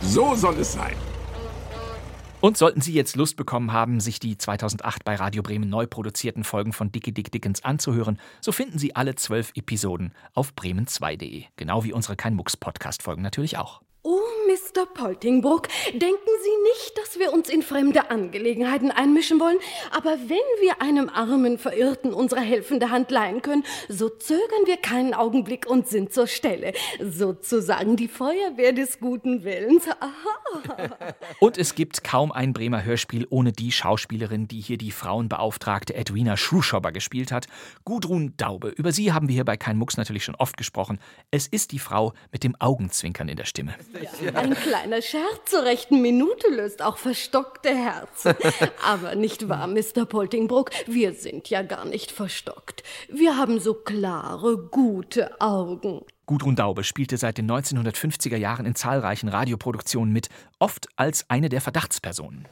So 0.00 0.34
soll 0.34 0.56
es 0.58 0.72
sein. 0.72 0.96
Und 2.42 2.58
sollten 2.58 2.80
Sie 2.80 2.92
jetzt 2.92 3.14
Lust 3.14 3.36
bekommen 3.36 3.70
haben, 3.70 4.00
sich 4.00 4.18
die 4.18 4.36
2008 4.36 5.04
bei 5.04 5.14
Radio 5.14 5.44
Bremen 5.44 5.70
neu 5.70 5.86
produzierten 5.86 6.42
Folgen 6.42 6.72
von 6.72 6.90
Dickie 6.90 7.12
Dick 7.12 7.30
Dickens 7.30 7.64
anzuhören, 7.64 8.18
so 8.40 8.50
finden 8.50 8.80
Sie 8.80 8.96
alle 8.96 9.14
zwölf 9.14 9.52
Episoden 9.54 10.12
auf 10.34 10.52
bremen2.de. 10.54 11.44
Genau 11.54 11.84
wie 11.84 11.92
unsere 11.92 12.16
Kein 12.16 12.34
Mucks 12.34 12.56
Podcast-Folgen 12.56 13.22
natürlich 13.22 13.58
auch. 13.58 13.80
Oh, 14.04 14.18
Mr. 14.48 14.84
Poltingbrook, 14.84 15.68
denken 15.92 16.30
Sie 16.42 16.62
nicht, 16.64 16.98
dass 16.98 17.20
wir 17.20 17.32
uns 17.32 17.48
in 17.48 17.62
fremde 17.62 18.10
Angelegenheiten 18.10 18.90
einmischen 18.90 19.38
wollen, 19.38 19.58
aber 19.92 20.18
wenn 20.26 20.60
wir 20.60 20.82
einem 20.82 21.08
armen 21.08 21.56
Verirrten 21.56 22.12
unsere 22.12 22.40
helfende 22.40 22.90
Hand 22.90 23.12
leihen 23.12 23.42
können, 23.42 23.62
so 23.88 24.08
zögern 24.08 24.66
wir 24.66 24.78
keinen 24.78 25.14
Augenblick 25.14 25.70
und 25.70 25.86
sind 25.86 26.12
zur 26.12 26.26
Stelle. 26.26 26.72
Sozusagen 27.00 27.94
die 27.94 28.08
Feuerwehr 28.08 28.72
des 28.72 28.98
guten 28.98 29.44
Willens. 29.44 29.86
Aha. 29.86 30.82
Und 31.40 31.56
es 31.56 31.74
gibt 31.74 32.04
kaum 32.04 32.32
ein 32.32 32.52
Bremer 32.52 32.84
Hörspiel 32.84 33.26
ohne 33.30 33.52
die 33.52 33.72
Schauspielerin, 33.72 34.48
die 34.48 34.60
hier 34.60 34.78
die 34.78 34.90
Frauenbeauftragte 34.90 35.94
Edwina 35.94 36.36
Schuhschobber 36.36 36.92
gespielt 36.92 37.32
hat, 37.32 37.46
Gudrun 37.84 38.34
Daube. 38.36 38.68
Über 38.68 38.92
sie 38.92 39.12
haben 39.12 39.28
wir 39.28 39.34
hier 39.34 39.44
bei 39.44 39.56
Kein 39.56 39.78
Mucks 39.78 39.96
natürlich 39.96 40.24
schon 40.24 40.34
oft 40.34 40.56
gesprochen. 40.56 40.98
Es 41.30 41.46
ist 41.46 41.72
die 41.72 41.78
Frau 41.78 42.12
mit 42.32 42.44
dem 42.44 42.54
Augenzwinkern 42.60 43.28
in 43.28 43.36
der 43.36 43.44
Stimme. 43.44 43.74
Ein 44.34 44.54
kleiner 44.54 45.02
Scherz 45.02 45.40
zur 45.46 45.64
rechten 45.64 46.00
Minute 46.00 46.48
löst 46.48 46.82
auch 46.82 46.96
verstockte 46.96 47.74
Herzen. 47.74 48.34
Aber 48.84 49.14
nicht 49.14 49.48
wahr, 49.48 49.66
Mr. 49.66 50.04
Poltingbrook? 50.06 50.70
Wir 50.86 51.12
sind 51.14 51.50
ja 51.50 51.62
gar 51.62 51.84
nicht 51.84 52.10
verstockt. 52.10 52.82
Wir 53.08 53.36
haben 53.36 53.60
so 53.60 53.74
klare, 53.74 54.56
gute 54.56 55.40
Augen. 55.40 56.02
Gudrun 56.26 56.56
Daube 56.56 56.84
spielte 56.84 57.16
seit 57.16 57.38
den 57.38 57.50
1950er 57.50 58.36
Jahren 58.36 58.64
in 58.64 58.74
zahlreichen 58.74 59.28
Radioproduktionen 59.28 60.12
mit, 60.12 60.28
oft 60.58 60.88
als 60.96 61.28
eine 61.28 61.48
der 61.48 61.60
Verdachtspersonen. 61.60 62.46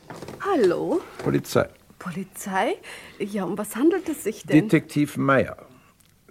Hallo? 0.44 1.00
Polizei. 1.18 1.68
Polizei? 1.98 2.76
Ja, 3.18 3.44
um 3.44 3.56
was 3.56 3.76
handelt 3.76 4.08
es 4.08 4.24
sich 4.24 4.42
denn? 4.42 4.68
Detektiv 4.68 5.16
Meyer. 5.16 5.69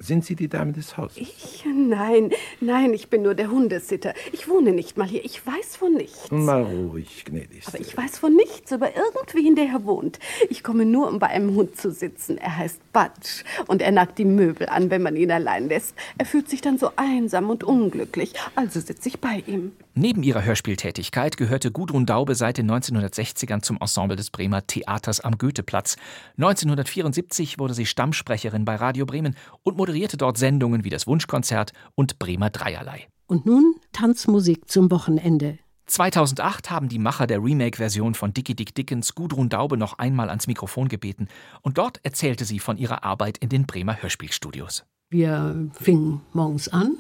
Sind 0.02 0.24
Sie 0.24 0.36
die 0.36 0.48
Dame 0.48 0.72
des 0.72 0.96
Hauses? 0.96 1.18
Ich? 1.18 1.66
Nein, 1.66 2.32
nein, 2.62 2.94
ich 2.94 3.10
bin 3.10 3.22
nur 3.22 3.36
der 3.36 3.52
Hundesitter. 3.52 4.14
Ich 4.32 4.48
wohne 4.48 4.72
nicht 4.72 4.98
mal 4.98 5.08
hier. 5.08 5.26
Ich 5.26 5.46
weiß 5.46 5.76
von 5.76 5.94
nichts. 5.94 6.32
Mal 6.32 6.64
ruhig, 6.64 7.26
gnädigst. 7.26 7.68
Aber 7.68 7.82
ich 7.82 7.96
weiß 7.98 8.18
von 8.18 8.34
nichts 8.34 8.72
über 8.72 8.96
irgendwen, 8.96 9.56
der 9.56 9.66
hier 9.66 9.84
wohnt. 9.86 10.20
Ich 10.50 10.64
komme 10.64 10.86
nur, 10.86 11.10
um 11.10 11.20
bei 11.20 11.28
einem 11.28 11.54
Hund 11.54 11.76
zu 11.76 11.92
sitzen. 11.92 12.38
Er 12.38 12.56
heißt 12.56 12.80
Batsch 12.94 13.44
und 13.68 13.82
er 13.82 13.92
nagt 13.92 14.18
die 14.20 14.26
Möbel 14.26 14.70
an, 14.70 14.90
wenn 14.90 15.04
man 15.04 15.18
ihn 15.18 15.32
allein 15.32 15.68
lässt. 15.68 15.94
Er 16.18 16.26
fühlt 16.26 16.50
sich 16.50 16.62
dann 16.62 16.78
so 16.78 16.92
einsam 16.96 17.50
und 17.50 17.66
unglücklich. 17.66 18.34
Also 18.56 18.80
sitze 18.80 19.10
ich 19.10 19.20
bei 19.20 19.44
ihm. 19.48 19.74
Neben 19.96 20.24
ihrer 20.24 20.46
Hörspieltätigkeit 20.46 21.36
gehörte 21.36 21.72
Gudrun 21.72 22.06
Daube 22.06 22.36
seit 22.36 22.58
den 22.58 22.72
1960ern 22.72 23.62
zum 23.62 23.78
Ensemble 23.82 24.16
des 24.16 24.30
Bremer 24.30 24.66
Theaters 24.66 25.20
am 25.20 25.38
Goetheplatz. 25.38 25.98
1974 26.38 27.60
wurde 27.60 27.74
sie 27.74 27.86
Stammsprecherin 27.86 28.64
bei 28.64 28.76
Radio 28.76 29.06
Bremen 29.06 29.36
und 29.64 29.78
moderierte 29.90 30.18
dort 30.18 30.38
Sendungen 30.38 30.84
wie 30.84 30.92
das 30.92 31.08
Wunschkonzert 31.08 31.74
und 31.96 32.20
Bremer 32.20 32.52
Dreierlei. 32.52 33.08
Und 33.26 33.48
nun 33.48 33.74
Tanzmusik 33.92 34.70
zum 34.70 34.92
Wochenende. 34.92 35.58
2008 35.88 36.70
haben 36.70 36.90
die 36.90 37.00
Macher 37.00 37.26
der 37.26 37.44
Remake-Version 37.44 38.14
von 38.14 38.32
Dickie 38.32 38.54
Dick 38.54 38.76
Dickens 38.76 39.16
Gudrun 39.16 39.50
Daube 39.50 39.78
noch 39.78 39.98
einmal 39.98 40.30
ans 40.30 40.46
Mikrofon 40.46 40.90
gebeten 40.90 41.28
und 41.64 41.80
dort 41.80 42.00
erzählte 42.04 42.46
sie 42.46 42.60
von 42.60 42.78
ihrer 42.78 43.04
Arbeit 43.04 43.40
in 43.40 43.50
den 43.50 43.66
Bremer 43.66 44.00
Hörspielstudios. 44.00 44.86
Wir 45.10 45.72
fingen 45.72 46.22
morgens 46.34 46.68
an 46.68 46.98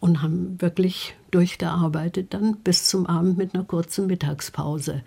und 0.00 0.22
haben 0.22 0.58
wirklich 0.62 1.14
durchgearbeitet, 1.30 2.32
dann 2.32 2.56
bis 2.60 2.86
zum 2.86 3.04
Abend 3.04 3.36
mit 3.36 3.54
einer 3.54 3.64
kurzen 3.64 4.06
Mittagspause. 4.06 5.02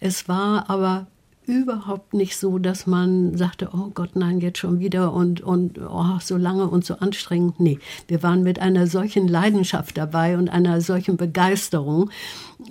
Es 0.00 0.26
war 0.26 0.68
aber 0.68 1.06
überhaupt 1.52 2.14
nicht 2.14 2.36
so, 2.36 2.58
dass 2.58 2.86
man 2.86 3.36
sagte, 3.36 3.68
oh 3.72 3.90
Gott, 3.92 4.16
nein, 4.16 4.40
jetzt 4.40 4.58
schon 4.58 4.80
wieder 4.80 5.12
und, 5.12 5.42
und 5.42 5.78
oh, 5.78 6.18
so 6.20 6.36
lange 6.36 6.68
und 6.68 6.84
so 6.84 6.94
anstrengend. 6.94 7.60
Nee, 7.60 7.78
wir 8.08 8.22
waren 8.22 8.42
mit 8.42 8.58
einer 8.58 8.86
solchen 8.86 9.28
Leidenschaft 9.28 9.98
dabei 9.98 10.38
und 10.38 10.48
einer 10.48 10.80
solchen 10.80 11.16
Begeisterung. 11.16 12.10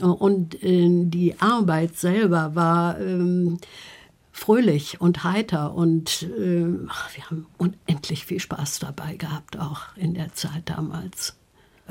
Und 0.01 0.63
äh, 0.63 1.05
die 1.05 1.39
Arbeit 1.39 1.97
selber 1.97 2.55
war 2.55 2.99
ähm, 2.99 3.59
fröhlich 4.31 4.99
und 4.99 5.23
heiter 5.23 5.75
und 5.75 6.23
äh, 6.23 6.65
wir 6.65 7.29
haben 7.29 7.45
unendlich 7.57 8.25
viel 8.25 8.39
Spaß 8.39 8.79
dabei 8.79 9.15
gehabt, 9.15 9.59
auch 9.59 9.95
in 9.95 10.15
der 10.15 10.33
Zeit 10.33 10.63
damals. 10.65 11.35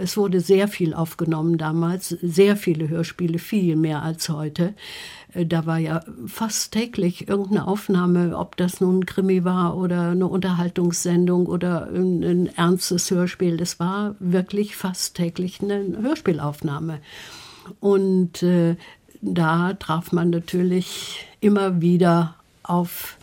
Es 0.01 0.17
wurde 0.17 0.41
sehr 0.41 0.67
viel 0.67 0.95
aufgenommen 0.95 1.59
damals, 1.59 2.09
sehr 2.09 2.57
viele 2.57 2.89
Hörspiele, 2.89 3.39
viel 3.39 3.77
mehr 3.77 4.03
als 4.03 4.29
heute. 4.29 4.75
Äh, 5.35 5.47
da 5.47 5.67
war 5.67 5.79
ja 5.79 6.01
fast 6.27 6.73
täglich 6.73 7.29
irgendeine 7.29 7.67
Aufnahme, 7.67 8.37
ob 8.37 8.57
das 8.57 8.81
nun 8.81 9.01
ein 9.01 9.07
Krimi 9.07 9.45
war 9.45 9.77
oder 9.77 10.11
eine 10.11 10.27
Unterhaltungssendung 10.27 11.47
oder 11.47 11.89
ein, 11.89 12.23
ein 12.23 12.47
ernstes 12.57 13.11
Hörspiel. 13.11 13.57
Das 13.57 13.79
war 13.79 14.15
wirklich 14.19 14.77
fast 14.77 15.17
täglich 15.17 15.61
eine 15.63 15.99
Hörspielaufnahme. 16.01 17.01
Und 17.79 18.43
äh, 18.43 18.77
da 19.21 19.75
traf 19.75 20.13
man 20.13 20.31
natürlich 20.31 21.27
immer 21.41 21.81
wieder 21.81 22.37
auf 22.63 23.19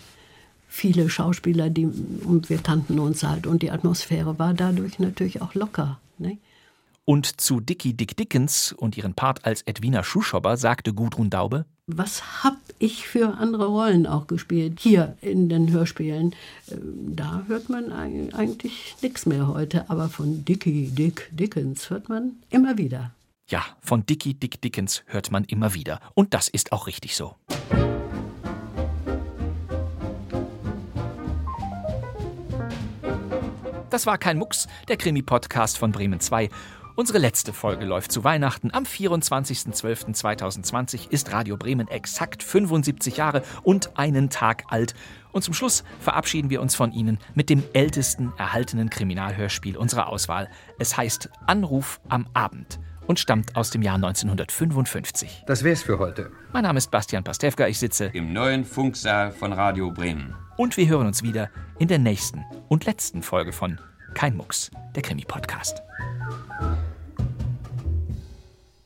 viele 0.68 1.10
Schauspieler, 1.10 1.70
die, 1.70 1.86
und 1.86 2.50
wir 2.50 2.60
kannten 2.60 3.00
uns 3.00 3.24
halt. 3.24 3.48
Und 3.48 3.64
die 3.64 3.72
Atmosphäre 3.72 4.38
war 4.38 4.54
dadurch 4.54 5.00
natürlich 5.00 5.42
auch 5.42 5.56
locker. 5.56 5.98
Ne? 6.20 6.38
Und 7.10 7.39
zu 7.39 7.62
Dickie 7.62 7.93
Dick 7.93 8.18
Dickens 8.18 8.74
und 8.74 8.97
ihren 8.97 9.14
Part 9.14 9.45
als 9.45 9.62
Edwina 9.62 10.03
Schuschobber 10.03 10.58
sagte 10.58 10.93
Gudrun 10.93 11.30
Daube: 11.30 11.64
Was 11.86 12.43
hab 12.43 12.58
ich 12.80 13.08
für 13.08 13.36
andere 13.38 13.68
Rollen 13.68 14.05
auch 14.05 14.28
gespielt 14.28 14.82
hier 14.82 15.16
in 15.22 15.47
den 15.47 15.72
Hörspielen? 15.72 16.36
Ähm, 16.70 17.16
da 17.16 17.45
hört 17.47 17.70
man 17.70 17.93
eigentlich 17.93 18.97
nichts 19.01 19.26
mehr 19.26 19.47
heute, 19.47 19.89
aber 19.89 20.10
von 20.10 20.43
Dickie 20.43 20.89
Dick 20.89 21.30
Dickens 21.32 21.89
hört 21.89 22.10
man 22.10 22.34
immer 22.49 22.78
wieder. 22.78 23.12
Ja, 23.47 23.64
von 23.80 24.05
Dickie 24.05 24.34
Dick 24.34 24.62
Dickens 24.62 25.03
hört 25.05 25.32
man 25.32 25.45
immer 25.45 25.74
wieder. 25.74 26.01
Und 26.14 26.34
das 26.34 26.49
ist 26.49 26.74
auch 26.74 26.88
richtig 26.88 27.16
so. 27.16 27.36
Das 33.89 34.05
war 34.05 34.18
kein 34.18 34.38
Mucks, 34.38 34.68
der 34.89 34.97
Krimi-Podcast 34.97 35.78
von 35.78 35.93
Bremen 35.93 36.20
2. 36.20 36.49
Unsere 36.98 37.20
letzte 37.20 37.54
Folge 37.54 37.86
läuft 37.86 38.12
zu 38.12 38.24
Weihnachten. 38.24 38.72
Am 38.74 38.84
24.12.2020 38.84 41.12
ist 41.12 41.32
Radio 41.32 41.56
Bremen 41.56 41.88
exakt 41.89 42.41
75 42.41 43.18
Jahre 43.18 43.43
und 43.62 44.00
einen 44.00 44.32
Tag 44.32 44.64
alt. 44.70 44.95
Und 45.32 45.43
zum 45.43 45.54
Schluss 45.54 45.84
verabschieden 46.00 46.50
wir 46.50 46.60
uns 46.60 46.74
von 46.74 46.91
Ihnen 46.91 47.20
mit 47.36 47.52
dem 47.52 47.62
ältesten 47.74 48.34
erhaltenen 48.39 48.89
Kriminalhörspiel 48.89 49.78
unserer 49.78 50.08
Auswahl. 50.08 50.50
Es 50.80 50.98
heißt 50.98 51.30
Anruf 51.45 52.02
am 52.10 52.26
Abend 52.34 52.80
und 53.06 53.20
stammt 53.20 53.56
aus 53.56 53.70
dem 53.70 53.84
Jahr 53.84 53.98
1955. 53.98 55.43
Das 55.45 55.64
wär's 55.64 55.84
für 55.84 56.00
heute. 56.00 56.32
Mein 56.52 56.64
Name 56.64 56.80
ist 56.80 56.89
Bastian 56.89 57.24
Pastewka, 57.24 57.68
ich 57.68 57.78
sitze 57.78 58.06
im 58.06 58.34
neuen 58.34 58.66
Funksaal 58.66 59.32
von 59.32 59.54
Radio 59.54 59.91
Bremen. 59.91 60.34
Und 60.58 60.78
wir 60.78 60.88
hören 60.88 61.06
uns 61.06 61.22
wieder 61.22 61.52
in 61.78 61.89
der 61.89 62.00
nächsten 62.00 62.43
und 62.70 62.86
letzten 62.86 63.22
Folge 63.22 63.54
von 63.54 63.80
Kein 64.16 64.36
Mucks, 64.36 64.72
der 64.95 65.04
Krimi-Podcast. 65.04 65.84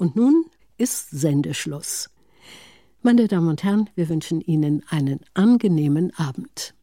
Und 0.02 0.16
nun 0.16 0.45
ist 0.80 1.12
Sendeschluss. 1.12 2.10
Meine 3.04 3.28
Damen 3.28 3.49
und 3.49 3.64
Herren, 3.64 3.88
wir 3.93 4.10
wünschen 4.10 4.41
Ihnen 4.41 4.82
einen 4.89 5.20
angenehmen 5.36 6.12
Abend. 6.16 6.74